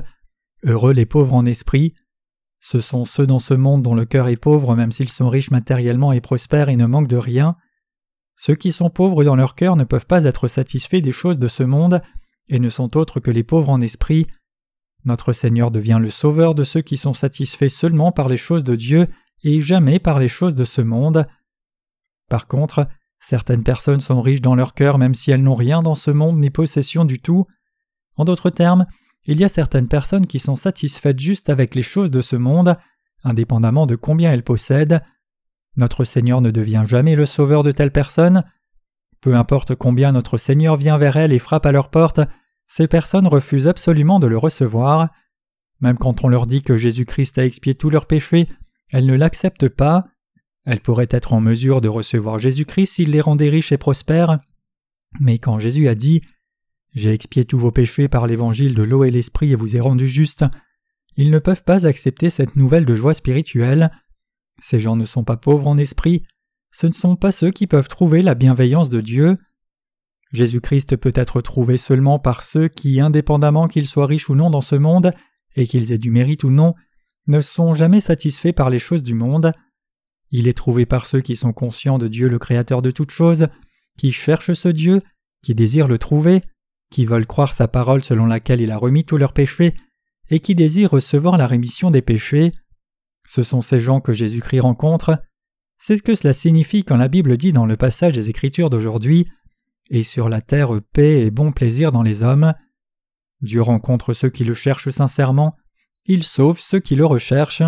Heureux 0.63 0.93
les 0.93 1.07
pauvres 1.07 1.35
en 1.35 1.45
esprit. 1.45 1.95
Ce 2.67 2.81
sont 2.81 3.05
ceux 3.05 3.27
dans 3.27 3.41
ce 3.41 3.53
monde 3.53 3.83
dont 3.83 3.95
le 3.95 4.07
cœur 4.07 4.29
est 4.29 4.39
pauvre, 4.39 4.75
même 4.75 4.91
s'ils 4.91 5.11
sont 5.11 5.29
riches 5.29 5.51
matériellement 5.51 6.13
et 6.13 6.23
prospères 6.23 6.71
et 6.71 6.77
ne 6.77 6.87
manquent 6.87 7.09
de 7.09 7.19
rien. 7.19 7.57
Ceux 8.37 8.55
qui 8.55 8.73
sont 8.73 8.89
pauvres 8.89 9.23
dans 9.23 9.37
leur 9.37 9.55
cœur 9.55 9.77
ne 9.77 9.85
peuvent 9.85 10.07
pas 10.07 10.25
être 10.25 10.49
satisfaits 10.49 11.03
des 11.03 11.13
choses 11.13 11.39
de 11.39 11.47
ce 11.47 11.63
monde 11.63 12.01
et 12.49 12.59
ne 12.59 12.71
sont 12.71 12.97
autres 12.97 13.21
que 13.21 13.31
les 13.31 13.43
pauvres 13.43 13.69
en 13.69 13.83
esprit. 13.83 14.27
Notre 15.05 15.35
Seigneur 15.35 15.71
devient 15.71 15.99
le 16.01 16.09
sauveur 16.09 16.55
de 16.55 16.65
ceux 16.65 16.81
qui 16.81 16.97
sont 16.97 17.13
satisfaits 17.13 17.69
seulement 17.69 18.13
par 18.13 18.31
les 18.31 18.39
choses 18.39 18.65
de 18.65 18.77
Dieu 18.77 19.09
et 19.43 19.61
jamais 19.61 19.99
par 19.99 20.19
les 20.19 20.29
choses 20.29 20.55
de 20.55 20.65
ce 20.65 20.81
monde. 20.81 21.27
Par 22.31 22.47
contre, 22.47 22.89
certaines 23.21 23.63
personnes 23.63 24.01
sont 24.01 24.23
riches 24.23 24.41
dans 24.41 24.55
leur 24.55 24.73
cœur 24.73 24.97
même 24.97 25.15
si 25.15 25.31
elles 25.31 25.43
n'ont 25.43 25.55
rien 25.55 25.83
dans 25.83 25.97
ce 25.97 26.11
monde 26.11 26.39
ni 26.39 26.49
possession 26.49 27.05
du 27.05 27.21
tout. 27.21 27.45
En 28.17 28.25
d'autres 28.25 28.49
termes, 28.49 28.87
il 29.27 29.41
y 29.41 29.45
a 29.45 29.49
certaines 29.49 29.89
personnes 29.89 30.27
qui 30.27 30.39
sont 30.39 30.57
satisfaites 30.57 31.19
juste 31.19 31.49
avec 31.49 31.75
les 31.75 31.83
choses 31.83 32.11
de 32.11 32.21
ce 32.21 32.37
monde, 32.37 32.77
indépendamment 33.23 33.87
de 33.87 33.97
combien 33.97 34.33
elles 34.33 34.45
possèdent. 34.45 35.03
Notre 35.77 36.05
Seigneur 36.05 36.41
ne 36.41 36.51
devient 36.51 36.85
jamais 36.87 37.17
le 37.17 37.27
sauveur 37.27 37.63
de 37.63 37.73
telles 37.73 37.93
personnes. 37.93 38.45
Peu 39.21 39.35
importe 39.35 39.75
combien 39.75 40.13
notre 40.13 40.37
Seigneur 40.37 40.77
vient 40.77 40.99
vers 40.99 41.17
elles 41.17 41.33
et 41.33 41.39
frappe 41.39 41.67
à 41.67 41.73
leur 41.73 41.91
porte, 41.91 42.21
ces 42.67 42.87
personnes 42.87 43.27
refusent 43.27 43.69
absolument 43.69 44.19
de 44.21 44.27
le 44.27 44.39
recevoir. 44.39 45.09
Même 45.81 45.99
quand 45.99 46.25
on 46.25 46.29
leur 46.29 46.47
dit 46.47 46.63
que 46.63 46.77
Jésus-Christ 46.77 47.39
a 47.39 47.45
expié 47.45 47.75
tous 47.75 47.91
leurs 47.91 48.07
péchés, 48.07 48.49
elles 48.91 49.07
ne 49.07 49.17
l'acceptent 49.17 49.69
pas. 49.69 50.05
Elles 50.67 50.81
pourraient 50.81 51.09
être 51.11 51.33
en 51.33 51.41
mesure 51.41 51.81
de 51.81 51.89
recevoir 51.89 52.39
Jésus-Christ 52.39 52.87
s'il 52.87 53.11
les 53.11 53.21
rendait 53.21 53.51
riches 53.51 53.73
et 53.73 53.79
prospères. 53.79 54.39
Mais 55.21 55.39
quand 55.39 55.59
Jésus 55.59 55.89
a 55.89 55.95
dit 55.95 56.23
J'ai 56.95 57.13
expié 57.13 57.45
tous 57.45 57.59
vos 57.59 57.73
péchés 57.73 58.09
par 58.09 58.27
l'évangile 58.27 58.75
de 58.75 58.83
l'eau 58.83 59.05
et 59.05 59.11
l'esprit 59.11 59.53
et 59.53 59.57
vous 59.57 59.77
ai 59.77 59.81
rendu 59.81 60.09
juste, 60.09 60.45
ils 61.17 61.31
ne 61.31 61.39
peuvent 61.39 61.65
pas 61.65 61.87
accepter 61.87 62.31
cette 62.31 62.57
nouvelle 62.57 62.87
de 62.87 62.95
joie 62.95 63.15
spirituelle. 63.15 63.91
Ces 64.61 64.81
gens 64.81 64.97
ne 64.97 65.05
sont 65.05 65.25
pas 65.25 65.37
pauvres 65.37 65.67
en 65.67 65.77
esprit, 65.77 66.23
ce 66.71 66.87
ne 66.87 66.93
sont 66.93 67.17
pas 67.17 67.33
ceux 67.33 67.51
qui 67.51 67.67
peuvent 67.67 67.89
trouver 67.89 68.23
la 68.23 68.35
bienveillance 68.35 68.91
de 68.91 69.01
Dieu. 69.01 69.39
Jésus-Christ 70.33 70.97
peut 70.97 71.13
être 71.15 71.41
trouvé 71.41 71.77
seulement 71.77 72.19
par 72.19 72.43
ceux 72.43 72.69
qui, 72.69 73.01
indépendamment 73.01 73.69
qu'ils 73.69 73.87
soient 73.87 74.07
riches 74.07 74.29
ou 74.29 74.35
non 74.35 74.51
dans 74.51 74.61
ce 74.61 74.75
monde, 74.75 75.13
et 75.55 75.67
qu'ils 75.69 75.93
aient 75.93 75.99
du 75.99 76.11
mérite 76.11 76.43
ou 76.43 76.51
non, 76.51 76.75
ne 77.29 77.41
sont 77.41 77.75
jamais 77.75 78.01
satisfaits 78.01 78.53
par 78.53 78.71
les 78.71 78.81
choses 78.81 79.05
du 79.05 79.15
monde. 79.15 79.53
Il 80.31 80.49
est 80.49 80.57
trouvé 80.57 80.87
par 80.87 81.07
ceux 81.07 81.21
qui 81.21 81.37
sont 81.37 81.53
conscients 81.53 81.99
de 81.99 82.09
Dieu 82.09 82.29
le 82.29 82.41
Créateur 82.41 82.83
de 82.83 82.91
toutes 82.91 83.13
choses, 83.13 83.47
qui 83.97 84.11
cherchent 84.11 84.55
ce 84.55 84.69
Dieu, 84.69 85.03
qui 85.43 85.55
désirent 85.55 85.87
le 85.87 85.99
trouver, 85.99 86.43
qui 86.95 87.07
veulent 87.07 87.27
croire 87.27 87.53
sa 87.53 87.67
parole 87.67 88.05
selon 88.05 88.25
laquelle 88.25 88.61
il 88.61 88.71
a 88.71 88.77
remis 88.77 89.05
tous 89.05 89.17
leurs 89.17 89.33
péchés, 89.33 89.75
et 90.31 90.39
qui 90.39 90.55
désirent 90.55 90.93
recevoir 90.93 91.37
la 91.37 91.49
rémission 91.49 91.91
des 91.91 92.03
péchés. 92.03 92.53
Ce 93.27 93.43
sont 93.43 93.61
ces 93.61 93.81
gens 93.81 94.01
que 94.01 94.13
Jésus-Christ 94.13 94.61
rencontre. 94.61 95.21
C'est 95.77 95.97
ce 95.97 96.05
que 96.05 96.15
cela 96.15 96.33
signifie 96.33 96.85
quand 96.85 96.97
la 96.97 97.09
Bible 97.09 97.37
dit 97.37 97.53
dans 97.53 97.67
le 97.67 97.77
passage 97.77 98.13
des 98.13 98.31
Écritures 98.31 98.71
d'aujourd'hui 98.71 99.27
et 99.91 100.05
sur 100.05 100.29
la 100.29 100.41
terre 100.41 100.71
paix 100.93 101.23
et 101.23 101.33
bon 101.33 101.51
plaisir 101.51 101.91
dans 101.91 102.03
les 102.03 102.23
hommes. 102.23 102.55
Dieu 103.41 103.61
rencontre 103.61 104.15
ceux 104.15 104.31
qui 104.31 104.45
le 104.45 104.55
cherchent 104.55 104.91
sincèrement, 104.91 105.57
il 106.07 106.23
sauve 106.23 106.61
ceux 106.61 106.79
qui 106.79 106.95
le 106.95 107.05
recherchent. 107.05 107.65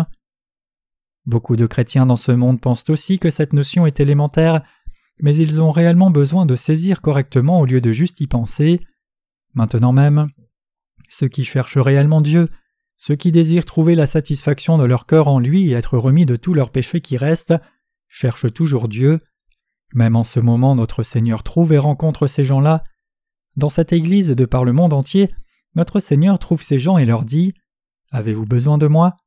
Beaucoup 1.25 1.57
de 1.57 1.65
chrétiens 1.65 2.05
dans 2.05 2.15
ce 2.15 2.31
monde 2.31 2.61
pensent 2.61 2.89
aussi 2.89 3.19
que 3.19 3.29
cette 3.29 3.51
notion 3.51 3.85
est 3.85 3.99
élémentaire, 3.99 4.63
mais 5.21 5.35
ils 5.35 5.59
ont 5.59 5.69
réellement 5.69 6.11
besoin 6.11 6.45
de 6.45 6.55
saisir 6.55 7.01
correctement 7.01 7.59
au 7.59 7.65
lieu 7.65 7.81
de 7.81 7.91
juste 7.91 8.21
y 8.21 8.27
penser. 8.27 8.79
Maintenant 9.57 9.91
même, 9.91 10.27
ceux 11.09 11.29
qui 11.29 11.43
cherchent 11.43 11.79
réellement 11.79 12.21
Dieu, 12.21 12.47
ceux 12.95 13.15
qui 13.15 13.31
désirent 13.31 13.65
trouver 13.65 13.95
la 13.95 14.05
satisfaction 14.05 14.77
de 14.77 14.85
leur 14.85 15.07
cœur 15.07 15.29
en 15.29 15.39
lui 15.39 15.71
et 15.71 15.73
être 15.73 15.97
remis 15.97 16.27
de 16.27 16.35
tous 16.35 16.53
leurs 16.53 16.69
péchés 16.69 17.01
qui 17.01 17.17
restent, 17.17 17.55
cherchent 18.07 18.53
toujours 18.53 18.87
Dieu. 18.87 19.19
Même 19.95 20.15
en 20.15 20.23
ce 20.23 20.39
moment, 20.39 20.75
notre 20.75 21.01
Seigneur 21.01 21.41
trouve 21.41 21.73
et 21.73 21.79
rencontre 21.79 22.27
ces 22.27 22.45
gens-là. 22.45 22.83
Dans 23.55 23.71
cette 23.71 23.93
Église 23.93 24.29
et 24.29 24.35
de 24.35 24.45
par 24.45 24.63
le 24.63 24.73
monde 24.73 24.93
entier, 24.93 25.33
notre 25.73 25.99
Seigneur 25.99 26.37
trouve 26.37 26.61
ces 26.61 26.77
gens 26.77 26.99
et 26.99 27.05
leur 27.05 27.25
dit 27.25 27.55
Avez-vous 28.11 28.45
besoin 28.45 28.77
de 28.77 28.85
moi? 28.85 29.17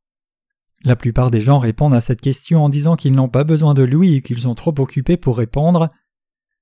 La 0.84 0.94
plupart 0.94 1.32
des 1.32 1.40
gens 1.40 1.58
répondent 1.58 1.92
à 1.92 2.00
cette 2.00 2.20
question 2.20 2.64
en 2.64 2.68
disant 2.68 2.94
qu'ils 2.94 3.16
n'ont 3.16 3.28
pas 3.28 3.42
besoin 3.42 3.74
de 3.74 3.82
lui 3.82 4.14
et 4.14 4.22
qu'ils 4.22 4.42
sont 4.42 4.54
trop 4.54 4.74
occupés 4.78 5.16
pour 5.16 5.38
répondre. 5.38 5.90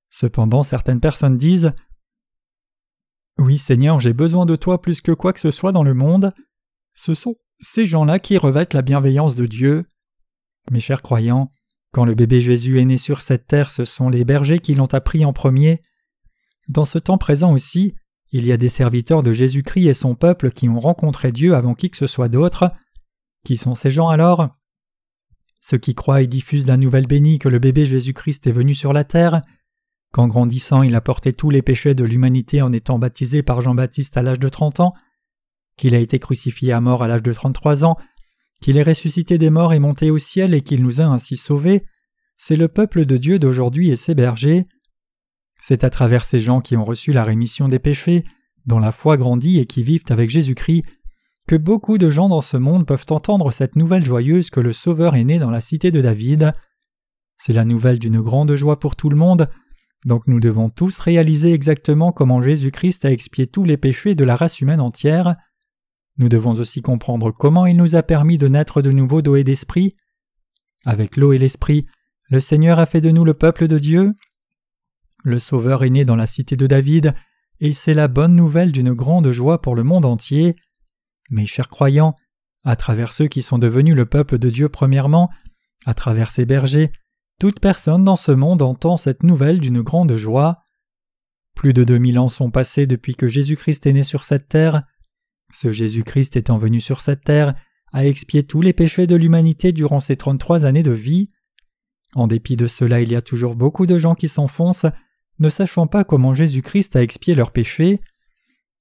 Cependant, 0.09 0.63
certaines 0.63 1.01
personnes 1.01 1.37
disent 1.37 1.71
Oui, 3.39 3.57
Seigneur, 3.57 4.01
j'ai 4.01 4.11
besoin 4.11 4.45
de 4.45 4.57
toi 4.57 4.81
plus 4.81 4.99
que 4.99 5.13
quoi 5.13 5.31
que 5.31 5.39
ce 5.39 5.49
soit 5.49 5.71
dans 5.71 5.83
le 5.83 5.93
monde. 5.93 6.33
Ce 6.93 7.13
sont 7.13 7.35
ces 7.59 7.85
gens-là 7.85 8.19
qui 8.19 8.37
revêtent 8.37 8.73
la 8.73 8.81
bienveillance 8.81 9.33
de 9.33 9.45
Dieu. 9.45 9.85
Mes 10.71 10.81
chers 10.81 11.01
croyants, 11.01 11.49
quand 11.93 12.03
le 12.03 12.15
bébé 12.15 12.41
Jésus 12.41 12.81
est 12.81 12.85
né 12.85 12.97
sur 12.97 13.21
cette 13.21 13.47
terre, 13.47 13.71
ce 13.71 13.85
sont 13.85 14.09
les 14.09 14.25
bergers 14.25 14.59
qui 14.59 14.75
l'ont 14.75 14.93
appris 14.93 15.23
en 15.23 15.31
premier. 15.31 15.81
Dans 16.67 16.83
ce 16.83 16.99
temps 16.99 17.17
présent 17.17 17.53
aussi, 17.53 17.95
il 18.33 18.45
y 18.45 18.51
a 18.51 18.57
des 18.57 18.67
serviteurs 18.67 19.23
de 19.23 19.31
Jésus-Christ 19.31 19.87
et 19.87 19.93
son 19.93 20.15
peuple 20.15 20.51
qui 20.51 20.67
ont 20.67 20.79
rencontré 20.81 21.31
Dieu 21.31 21.55
avant 21.55 21.75
qui 21.75 21.89
que 21.89 21.97
ce 21.97 22.07
soit 22.07 22.27
d'autre. 22.27 22.73
Qui 23.45 23.55
sont 23.55 23.73
ces 23.73 23.89
gens 23.89 24.09
alors? 24.09 24.49
Ceux 25.61 25.77
qui 25.77 25.95
croient 25.95 26.21
et 26.21 26.27
diffusent 26.27 26.67
la 26.67 26.75
nouvelle 26.75 27.07
bénie 27.07 27.39
que 27.39 27.47
le 27.47 27.59
bébé 27.59 27.85
Jésus-Christ 27.85 28.47
est 28.47 28.51
venu 28.51 28.73
sur 28.73 28.91
la 28.91 29.05
terre, 29.05 29.41
qu'en 30.11 30.27
grandissant 30.27 30.81
il 30.81 30.95
a 30.95 31.01
porté 31.01 31.33
tous 31.33 31.49
les 31.49 31.61
péchés 31.61 31.93
de 31.93 32.03
l'humanité 32.03 32.61
en 32.61 32.73
étant 32.73 32.99
baptisé 32.99 33.43
par 33.43 33.61
Jean-Baptiste 33.61 34.17
à 34.17 34.21
l'âge 34.21 34.39
de 34.39 34.49
trente 34.49 34.79
ans, 34.79 34.93
qu'il 35.77 35.95
a 35.95 35.99
été 35.99 36.19
crucifié 36.19 36.71
à 36.73 36.81
mort 36.81 37.03
à 37.03 37.07
l'âge 37.07 37.23
de 37.23 37.33
trente-trois 37.33 37.85
ans, 37.85 37.97
qu'il 38.61 38.77
est 38.77 38.83
ressuscité 38.83 39.37
des 39.37 39.49
morts 39.49 39.73
et 39.73 39.79
monté 39.79 40.11
au 40.11 40.17
ciel 40.17 40.53
et 40.53 40.61
qu'il 40.61 40.83
nous 40.83 40.99
a 41.01 41.05
ainsi 41.05 41.37
sauvés, 41.37 41.85
c'est 42.37 42.55
le 42.55 42.67
peuple 42.67 43.05
de 43.05 43.17
Dieu 43.17 43.39
d'aujourd'hui 43.39 43.89
et 43.89 43.95
ses 43.95 44.15
bergers. 44.15 44.65
C'est 45.61 45.83
à 45.83 45.89
travers 45.89 46.25
ces 46.25 46.39
gens 46.39 46.61
qui 46.61 46.75
ont 46.77 46.85
reçu 46.85 47.11
la 47.11 47.23
rémission 47.23 47.67
des 47.67 47.79
péchés, 47.79 48.23
dont 48.65 48.79
la 48.79 48.91
foi 48.91 49.17
grandit 49.17 49.59
et 49.59 49.65
qui 49.65 49.83
vivent 49.83 50.05
avec 50.09 50.29
Jésus-Christ, 50.29 50.83
que 51.47 51.55
beaucoup 51.55 51.97
de 51.97 52.09
gens 52.09 52.29
dans 52.29 52.41
ce 52.41 52.57
monde 52.57 52.85
peuvent 52.85 53.05
entendre 53.09 53.51
cette 53.51 53.75
nouvelle 53.75 54.05
joyeuse 54.05 54.49
que 54.49 54.59
le 54.59 54.71
Sauveur 54.71 55.15
est 55.15 55.23
né 55.23 55.39
dans 55.39 55.51
la 55.51 55.61
cité 55.61 55.91
de 55.91 55.99
David. 55.99 56.53
C'est 57.37 57.53
la 57.53 57.65
nouvelle 57.65 57.99
d'une 57.99 58.21
grande 58.21 58.55
joie 58.55 58.79
pour 58.79 58.95
tout 58.95 59.09
le 59.09 59.15
monde, 59.15 59.49
donc 60.05 60.27
nous 60.27 60.39
devons 60.39 60.69
tous 60.69 60.97
réaliser 60.97 61.53
exactement 61.53 62.11
comment 62.11 62.41
Jésus-Christ 62.41 63.05
a 63.05 63.11
expié 63.11 63.47
tous 63.47 63.65
les 63.65 63.77
péchés 63.77 64.15
de 64.15 64.23
la 64.23 64.35
race 64.35 64.61
humaine 64.61 64.79
entière. 64.79 65.35
Nous 66.17 66.29
devons 66.29 66.53
aussi 66.53 66.81
comprendre 66.81 67.31
comment 67.31 67.65
il 67.65 67.75
nous 67.75 67.95
a 67.95 68.03
permis 68.03 68.37
de 68.37 68.47
naître 68.47 68.81
de 68.81 68.91
nouveau 68.91 69.21
d'eau 69.21 69.35
et 69.35 69.43
d'esprit. 69.43 69.95
Avec 70.85 71.17
l'eau 71.17 71.33
et 71.33 71.37
l'esprit, 71.37 71.85
le 72.29 72.39
Seigneur 72.39 72.79
a 72.79 72.85
fait 72.85 73.01
de 73.01 73.11
nous 73.11 73.25
le 73.25 73.33
peuple 73.33 73.67
de 73.67 73.77
Dieu. 73.77 74.13
Le 75.23 75.39
Sauveur 75.39 75.83
est 75.83 75.89
né 75.89 76.05
dans 76.05 76.15
la 76.15 76.27
cité 76.27 76.55
de 76.55 76.67
David, 76.67 77.13
et 77.59 77.73
c'est 77.73 77.93
la 77.93 78.07
bonne 78.07 78.35
nouvelle 78.35 78.71
d'une 78.71 78.93
grande 78.93 79.31
joie 79.31 79.61
pour 79.61 79.75
le 79.75 79.83
monde 79.83 80.05
entier. 80.05 80.55
Mes 81.29 81.45
chers 81.45 81.67
croyants, 81.67 82.15
à 82.63 82.77
travers 82.77 83.11
ceux 83.11 83.27
qui 83.27 83.41
sont 83.41 83.57
devenus 83.57 83.95
le 83.95 84.05
peuple 84.05 84.37
de 84.37 84.49
Dieu 84.49 84.69
premièrement, 84.69 85.29
à 85.85 85.93
travers 85.93 86.31
ces 86.31 86.45
bergers, 86.45 86.91
toute 87.39 87.61
personne 87.61 88.03
dans 88.03 88.17
ce 88.17 88.33
monde 88.33 88.61
entend 88.61 88.97
cette 88.97 89.23
nouvelle 89.23 89.59
d'une 89.59 89.81
grande 89.81 90.15
joie. 90.17 90.61
Plus 91.55 91.73
de 91.73 91.83
deux 91.83 91.97
mille 91.97 92.19
ans 92.19 92.29
sont 92.29 92.51
passés 92.51 92.85
depuis 92.85 93.15
que 93.15 93.27
Jésus-Christ 93.27 93.85
est 93.85 93.93
né 93.93 94.03
sur 94.03 94.25
cette 94.25 94.49
terre. 94.49 94.83
Ce 95.51 95.71
Jésus-Christ 95.71 96.35
étant 96.35 96.57
venu 96.57 96.81
sur 96.81 97.01
cette 97.01 97.23
terre 97.23 97.55
a 97.91 98.05
expié 98.05 98.43
tous 98.43 98.61
les 98.61 98.73
péchés 98.73 99.07
de 99.07 99.15
l'humanité 99.15 99.71
durant 99.71 99.99
ses 99.99 100.15
trente-trois 100.15 100.65
années 100.65 100.83
de 100.83 100.91
vie. 100.91 101.31
En 102.13 102.27
dépit 102.27 102.55
de 102.55 102.67
cela, 102.67 103.01
il 103.01 103.11
y 103.11 103.15
a 103.15 103.21
toujours 103.21 103.55
beaucoup 103.55 103.85
de 103.85 103.97
gens 103.97 104.15
qui 104.15 104.29
s'enfoncent, 104.29 104.85
ne 105.39 105.49
sachant 105.49 105.87
pas 105.87 106.03
comment 106.03 106.33
Jésus-Christ 106.33 106.95
a 106.95 107.01
expié 107.01 107.35
leurs 107.35 107.51
péchés. 107.51 108.01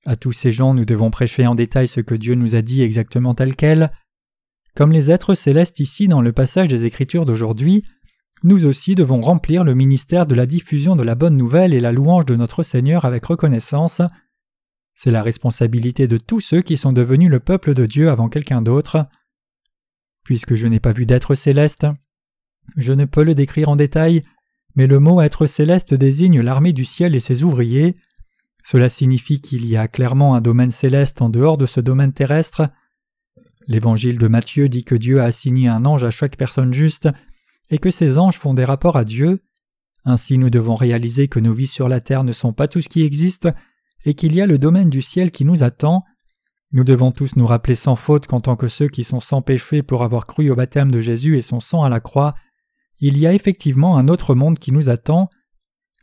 À 0.04 0.16
tous 0.16 0.32
ces 0.32 0.52
gens 0.52 0.74
nous 0.74 0.84
devons 0.84 1.10
prêcher 1.10 1.46
en 1.46 1.54
détail 1.54 1.88
ce 1.88 2.00
que 2.00 2.14
Dieu 2.14 2.34
nous 2.34 2.54
a 2.54 2.62
dit 2.62 2.82
exactement 2.82 3.34
tel 3.34 3.54
quel. 3.54 3.92
Comme 4.74 4.92
les 4.92 5.10
êtres 5.10 5.34
célestes 5.34 5.80
ici 5.80 6.08
dans 6.08 6.20
le 6.20 6.32
passage 6.32 6.68
des 6.68 6.84
Écritures 6.84 7.24
d'aujourd'hui, 7.24 7.84
nous 8.44 8.66
aussi 8.66 8.94
devons 8.94 9.20
remplir 9.20 9.64
le 9.64 9.74
ministère 9.74 10.26
de 10.26 10.34
la 10.34 10.46
diffusion 10.46 10.96
de 10.96 11.02
la 11.02 11.14
bonne 11.14 11.36
nouvelle 11.36 11.74
et 11.74 11.80
la 11.80 11.92
louange 11.92 12.26
de 12.26 12.36
notre 12.36 12.62
Seigneur 12.62 13.04
avec 13.04 13.24
reconnaissance. 13.24 14.00
C'est 14.94 15.10
la 15.10 15.22
responsabilité 15.22 16.08
de 16.08 16.18
tous 16.18 16.40
ceux 16.40 16.62
qui 16.62 16.76
sont 16.76 16.92
devenus 16.92 17.30
le 17.30 17.40
peuple 17.40 17.74
de 17.74 17.86
Dieu 17.86 18.10
avant 18.10 18.28
quelqu'un 18.28 18.62
d'autre. 18.62 19.06
Puisque 20.24 20.54
je 20.54 20.66
n'ai 20.66 20.80
pas 20.80 20.92
vu 20.92 21.06
d'être 21.06 21.34
céleste, 21.34 21.86
je 22.76 22.92
ne 22.92 23.04
peux 23.04 23.22
le 23.22 23.34
décrire 23.34 23.68
en 23.68 23.76
détail, 23.76 24.22
mais 24.76 24.86
le 24.86 25.00
mot 25.00 25.20
être 25.20 25.46
céleste 25.46 25.94
désigne 25.94 26.40
l'armée 26.40 26.72
du 26.72 26.84
ciel 26.84 27.14
et 27.14 27.20
ses 27.20 27.42
ouvriers. 27.42 27.96
Cela 28.62 28.88
signifie 28.88 29.40
qu'il 29.40 29.66
y 29.66 29.76
a 29.76 29.88
clairement 29.88 30.34
un 30.34 30.40
domaine 30.40 30.70
céleste 30.70 31.22
en 31.22 31.30
dehors 31.30 31.58
de 31.58 31.66
ce 31.66 31.80
domaine 31.80 32.12
terrestre. 32.12 32.68
L'évangile 33.66 34.18
de 34.18 34.28
Matthieu 34.28 34.68
dit 34.68 34.84
que 34.84 34.94
Dieu 34.94 35.20
a 35.20 35.24
assigné 35.24 35.68
un 35.68 35.86
ange 35.86 36.04
à 36.04 36.10
chaque 36.10 36.36
personne 36.36 36.72
juste 36.72 37.08
et 37.70 37.78
que 37.78 37.90
ces 37.90 38.18
anges 38.18 38.38
font 38.38 38.54
des 38.54 38.64
rapports 38.64 38.96
à 38.96 39.04
Dieu. 39.04 39.42
Ainsi 40.04 40.38
nous 40.38 40.50
devons 40.50 40.74
réaliser 40.74 41.28
que 41.28 41.40
nos 41.40 41.52
vies 41.52 41.66
sur 41.66 41.88
la 41.88 42.00
terre 42.00 42.24
ne 42.24 42.32
sont 42.32 42.52
pas 42.52 42.68
tout 42.68 42.80
ce 42.80 42.88
qui 42.88 43.02
existe 43.02 43.48
et 44.04 44.14
qu'il 44.14 44.34
y 44.34 44.40
a 44.40 44.46
le 44.46 44.58
domaine 44.58 44.90
du 44.90 45.02
ciel 45.02 45.30
qui 45.30 45.44
nous 45.44 45.62
attend. 45.62 46.04
Nous 46.72 46.84
devons 46.84 47.12
tous 47.12 47.36
nous 47.36 47.46
rappeler 47.46 47.74
sans 47.74 47.96
faute 47.96 48.26
qu'en 48.26 48.40
tant 48.40 48.56
que 48.56 48.68
ceux 48.68 48.88
qui 48.88 49.04
sont 49.04 49.20
sans 49.20 49.42
péché 49.42 49.82
pour 49.82 50.02
avoir 50.02 50.26
cru 50.26 50.50
au 50.50 50.54
baptême 50.54 50.90
de 50.90 51.00
Jésus 51.00 51.36
et 51.36 51.42
son 51.42 51.60
sang 51.60 51.82
à 51.82 51.88
la 51.88 52.00
croix, 52.00 52.34
il 53.00 53.18
y 53.18 53.26
a 53.26 53.32
effectivement 53.32 53.96
un 53.96 54.08
autre 54.08 54.34
monde 54.34 54.58
qui 54.58 54.72
nous 54.72 54.88
attend. 54.88 55.30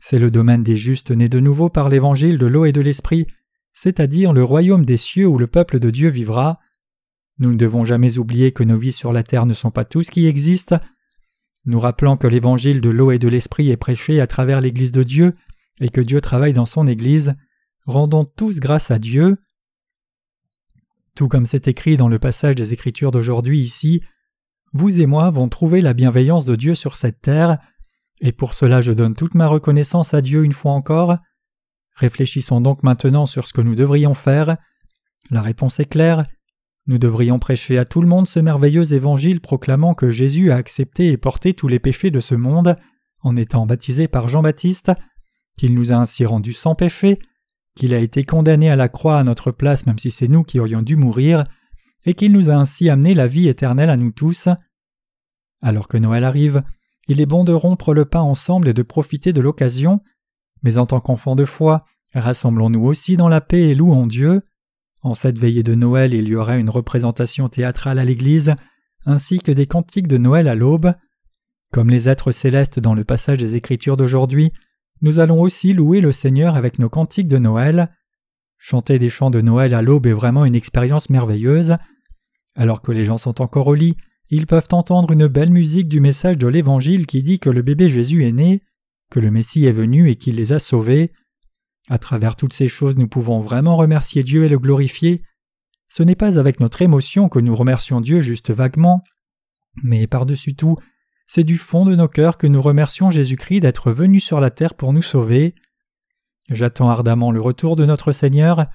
C'est 0.01 0.19
le 0.19 0.31
domaine 0.31 0.63
des 0.63 0.75
justes 0.75 1.11
nés 1.11 1.29
de 1.29 1.39
nouveau 1.39 1.69
par 1.69 1.89
l'évangile 1.89 2.37
de 2.37 2.45
l'eau 2.45 2.65
et 2.65 2.71
de 2.71 2.81
l'esprit, 2.81 3.27
c'est-à-dire 3.73 4.33
le 4.33 4.43
royaume 4.43 4.85
des 4.85 4.97
cieux 4.97 5.27
où 5.27 5.37
le 5.37 5.47
peuple 5.47 5.79
de 5.79 5.89
Dieu 5.89 6.09
vivra. 6.09 6.59
Nous 7.37 7.51
ne 7.51 7.57
devons 7.57 7.83
jamais 7.83 8.17
oublier 8.17 8.51
que 8.51 8.63
nos 8.63 8.77
vies 8.77 8.93
sur 8.93 9.11
la 9.11 9.23
terre 9.23 9.45
ne 9.45 9.53
sont 9.53 9.71
pas 9.71 9.83
tout 9.83 10.03
ce 10.03 10.11
qui 10.11 10.25
existe, 10.25 10.75
nous 11.65 11.79
rappelant 11.79 12.17
que 12.17 12.27
l'évangile 12.27 12.81
de 12.81 12.89
l'eau 12.89 13.11
et 13.11 13.19
de 13.19 13.27
l'esprit 13.27 13.69
est 13.69 13.77
prêché 13.77 14.21
à 14.21 14.27
travers 14.27 14.61
l'Église 14.61 14.91
de 14.91 15.03
Dieu 15.03 15.35
et 15.79 15.89
que 15.89 16.01
Dieu 16.01 16.21
travaille 16.21 16.53
dans 16.53 16.65
son 16.65 16.87
Église, 16.87 17.35
rendons 17.85 18.25
tous 18.25 18.59
grâce 18.59 18.91
à 18.91 18.99
Dieu. 18.99 19.37
Tout 21.15 21.27
comme 21.27 21.45
c'est 21.45 21.67
écrit 21.67 21.97
dans 21.97 22.07
le 22.07 22.19
passage 22.19 22.55
des 22.55 22.73
Écritures 22.73 23.11
d'aujourd'hui 23.11 23.59
ici, 23.59 24.01
vous 24.73 24.99
et 24.99 25.05
moi 25.05 25.29
vont 25.29 25.47
trouver 25.47 25.81
la 25.81 25.93
bienveillance 25.93 26.45
de 26.45 26.55
Dieu 26.55 26.75
sur 26.75 26.97
cette 26.97 27.21
terre, 27.21 27.57
et 28.21 28.31
pour 28.31 28.53
cela 28.53 28.81
je 28.81 28.91
donne 28.91 29.15
toute 29.15 29.33
ma 29.33 29.47
reconnaissance 29.47 30.13
à 30.13 30.21
Dieu 30.21 30.43
une 30.43 30.53
fois 30.53 30.73
encore. 30.73 31.17
Réfléchissons 31.95 32.59
donc 32.61 32.83
maintenant 32.83 33.25
sur 33.25 33.47
ce 33.47 33.53
que 33.53 33.61
nous 33.61 33.75
devrions 33.75 34.13
faire. 34.13 34.57
La 35.31 35.41
réponse 35.41 35.79
est 35.79 35.85
claire, 35.85 36.25
nous 36.87 36.97
devrions 36.97 37.39
prêcher 37.39 37.77
à 37.77 37.85
tout 37.85 38.01
le 38.01 38.07
monde 38.07 38.27
ce 38.27 38.39
merveilleux 38.39 38.93
évangile 38.93 39.41
proclamant 39.41 39.93
que 39.93 40.11
Jésus 40.11 40.51
a 40.51 40.55
accepté 40.55 41.07
et 41.07 41.17
porté 41.17 41.53
tous 41.53 41.67
les 41.67 41.79
péchés 41.79 42.11
de 42.11 42.19
ce 42.19 42.35
monde 42.35 42.77
en 43.21 43.35
étant 43.35 43.65
baptisé 43.65 44.07
par 44.07 44.27
Jean-Baptiste, 44.27 44.91
qu'il 45.57 45.73
nous 45.73 45.91
a 45.91 45.95
ainsi 45.95 46.25
rendus 46.25 46.53
sans 46.53 46.75
péché, 46.75 47.17
qu'il 47.75 47.93
a 47.93 47.99
été 47.99 48.23
condamné 48.23 48.69
à 48.69 48.75
la 48.75 48.87
croix 48.87 49.17
à 49.17 49.23
notre 49.23 49.51
place 49.51 49.85
même 49.87 49.97
si 49.97 50.11
c'est 50.11 50.27
nous 50.27 50.43
qui 50.43 50.59
aurions 50.59 50.83
dû 50.83 50.95
mourir, 50.95 51.45
et 52.05 52.13
qu'il 52.13 52.31
nous 52.31 52.51
a 52.51 52.53
ainsi 52.53 52.87
amené 52.89 53.15
la 53.15 53.27
vie 53.27 53.47
éternelle 53.47 53.89
à 53.89 53.97
nous 53.97 54.11
tous. 54.11 54.47
Alors 55.63 55.87
que 55.87 55.97
Noël 55.97 56.23
arrive, 56.23 56.63
il 57.07 57.19
est 57.19 57.25
bon 57.25 57.43
de 57.43 57.53
rompre 57.53 57.95
le 57.95 58.05
pain 58.05 58.21
ensemble 58.21 58.67
et 58.67 58.73
de 58.73 58.83
profiter 58.83 59.33
de 59.33 59.41
l'occasion, 59.41 60.01
mais 60.61 60.77
en 60.77 60.85
tant 60.85 60.99
qu'enfants 60.99 61.35
de 61.35 61.45
foi, 61.45 61.85
rassemblons-nous 62.13 62.83
aussi 62.83 63.17
dans 63.17 63.27
la 63.27 63.41
paix 63.41 63.69
et 63.69 63.75
louons 63.75 64.07
Dieu. 64.07 64.43
En 65.05 65.13
cette 65.13 65.37
veillée 65.37 65.61
de 65.61 65.75
Noël, 65.75 66.15
il 66.15 66.27
y 66.27 66.35
aura 66.35 66.57
une 66.57 66.71
représentation 66.71 67.47
théâtrale 67.47 67.99
à 67.99 68.03
l'église, 68.03 68.55
ainsi 69.05 69.37
que 69.37 69.51
des 69.51 69.67
cantiques 69.67 70.07
de 70.07 70.17
Noël 70.17 70.47
à 70.47 70.55
l'aube. 70.55 70.95
Comme 71.71 71.91
les 71.91 72.09
êtres 72.09 72.31
célestes 72.31 72.79
dans 72.79 72.95
le 72.95 73.03
passage 73.03 73.37
des 73.37 73.53
Écritures 73.53 73.97
d'aujourd'hui, 73.97 74.51
nous 75.01 75.19
allons 75.19 75.39
aussi 75.39 75.73
louer 75.73 76.01
le 76.01 76.11
Seigneur 76.11 76.55
avec 76.55 76.79
nos 76.79 76.89
cantiques 76.89 77.27
de 77.27 77.37
Noël. 77.37 77.91
Chanter 78.57 78.97
des 78.97 79.11
chants 79.11 79.29
de 79.29 79.41
Noël 79.41 79.75
à 79.75 79.83
l'aube 79.83 80.07
est 80.07 80.11
vraiment 80.11 80.43
une 80.43 80.55
expérience 80.55 81.11
merveilleuse. 81.11 81.77
Alors 82.55 82.81
que 82.81 82.91
les 82.91 83.03
gens 83.03 83.19
sont 83.19 83.43
encore 83.43 83.67
au 83.67 83.75
lit, 83.75 83.97
ils 84.31 84.47
peuvent 84.47 84.69
entendre 84.71 85.11
une 85.11 85.27
belle 85.27 85.51
musique 85.51 85.87
du 85.87 85.99
message 85.99 86.39
de 86.39 86.47
l'Évangile 86.47 87.05
qui 87.05 87.21
dit 87.21 87.37
que 87.37 87.51
le 87.51 87.61
bébé 87.61 87.89
Jésus 87.89 88.25
est 88.25 88.31
né, 88.31 88.63
que 89.11 89.19
le 89.19 89.29
Messie 89.29 89.67
est 89.67 89.71
venu 89.71 90.09
et 90.09 90.15
qu'il 90.15 90.33
les 90.33 90.51
a 90.51 90.57
sauvés. 90.57 91.11
À 91.89 91.97
travers 91.97 92.35
toutes 92.35 92.53
ces 92.53 92.67
choses, 92.67 92.97
nous 92.97 93.07
pouvons 93.07 93.39
vraiment 93.39 93.75
remercier 93.75 94.23
Dieu 94.23 94.43
et 94.43 94.49
le 94.49 94.57
glorifier. 94.57 95.21
Ce 95.87 96.03
n'est 96.03 96.15
pas 96.15 96.39
avec 96.39 96.59
notre 96.59 96.81
émotion 96.81 97.29
que 97.29 97.39
nous 97.39 97.55
remercions 97.55 98.01
Dieu 98.01 98.21
juste 98.21 98.51
vaguement, 98.51 99.03
mais 99.83 100.07
par-dessus 100.07 100.55
tout, 100.55 100.77
c'est 101.27 101.43
du 101.43 101.57
fond 101.57 101.85
de 101.85 101.95
nos 101.95 102.07
cœurs 102.07 102.37
que 102.37 102.47
nous 102.47 102.61
remercions 102.61 103.11
Jésus-Christ 103.11 103.61
d'être 103.61 103.91
venu 103.91 104.19
sur 104.19 104.39
la 104.39 104.51
terre 104.51 104.73
pour 104.73 104.93
nous 104.93 105.01
sauver. 105.01 105.55
J'attends 106.49 106.89
ardemment 106.89 107.31
le 107.31 107.41
retour 107.41 107.75
de 107.75 107.85
notre 107.85 108.11
Seigneur. 108.11 108.65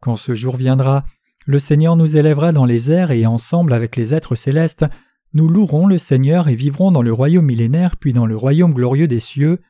Quand 0.00 0.16
ce 0.16 0.34
jour 0.34 0.56
viendra, 0.56 1.04
le 1.46 1.58
Seigneur 1.58 1.96
nous 1.96 2.16
élèvera 2.16 2.52
dans 2.52 2.64
les 2.64 2.90
airs 2.90 3.10
et 3.10 3.26
ensemble 3.26 3.72
avec 3.72 3.96
les 3.96 4.14
êtres 4.14 4.34
célestes, 4.34 4.84
nous 5.32 5.48
louerons 5.48 5.86
le 5.86 5.98
Seigneur 5.98 6.48
et 6.48 6.54
vivrons 6.54 6.90
dans 6.90 7.02
le 7.02 7.12
royaume 7.12 7.46
millénaire 7.46 7.96
puis 7.96 8.12
dans 8.12 8.26
le 8.26 8.36
royaume 8.36 8.74
glorieux 8.74 9.08
des 9.08 9.20
cieux. 9.20 9.60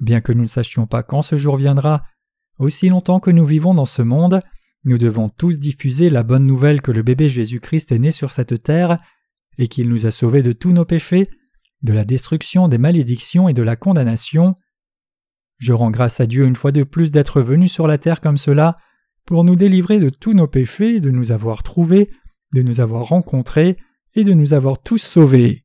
Bien 0.00 0.20
que 0.20 0.32
nous 0.32 0.42
ne 0.42 0.48
sachions 0.48 0.86
pas 0.86 1.02
quand 1.02 1.22
ce 1.22 1.36
jour 1.36 1.56
viendra, 1.56 2.02
aussi 2.58 2.88
longtemps 2.88 3.20
que 3.20 3.30
nous 3.30 3.46
vivons 3.46 3.74
dans 3.74 3.86
ce 3.86 4.02
monde, 4.02 4.40
nous 4.84 4.98
devons 4.98 5.28
tous 5.28 5.58
diffuser 5.58 6.10
la 6.10 6.22
bonne 6.22 6.46
nouvelle 6.46 6.82
que 6.82 6.90
le 6.90 7.02
bébé 7.02 7.28
Jésus-Christ 7.28 7.92
est 7.92 7.98
né 7.98 8.10
sur 8.10 8.32
cette 8.32 8.62
terre 8.62 8.96
et 9.58 9.68
qu'il 9.68 9.88
nous 9.88 10.06
a 10.06 10.10
sauvés 10.10 10.42
de 10.42 10.52
tous 10.52 10.72
nos 10.72 10.84
péchés, 10.84 11.28
de 11.82 11.92
la 11.92 12.04
destruction, 12.04 12.68
des 12.68 12.78
malédictions 12.78 13.48
et 13.48 13.54
de 13.54 13.62
la 13.62 13.76
condamnation. 13.76 14.56
Je 15.58 15.72
rends 15.72 15.90
grâce 15.90 16.20
à 16.20 16.26
Dieu 16.26 16.44
une 16.44 16.56
fois 16.56 16.72
de 16.72 16.82
plus 16.82 17.12
d'être 17.12 17.42
venu 17.42 17.68
sur 17.68 17.86
la 17.86 17.98
terre 17.98 18.20
comme 18.20 18.38
cela, 18.38 18.76
pour 19.24 19.44
nous 19.44 19.54
délivrer 19.54 20.00
de 20.00 20.08
tous 20.08 20.32
nos 20.32 20.48
péchés, 20.48 21.00
de 21.00 21.10
nous 21.10 21.30
avoir 21.30 21.62
trouvés, 21.62 22.10
de 22.52 22.62
nous 22.62 22.80
avoir 22.80 23.04
rencontrés 23.04 23.76
et 24.14 24.24
de 24.24 24.32
nous 24.32 24.52
avoir 24.52 24.82
tous 24.82 24.98
sauvés. 24.98 25.64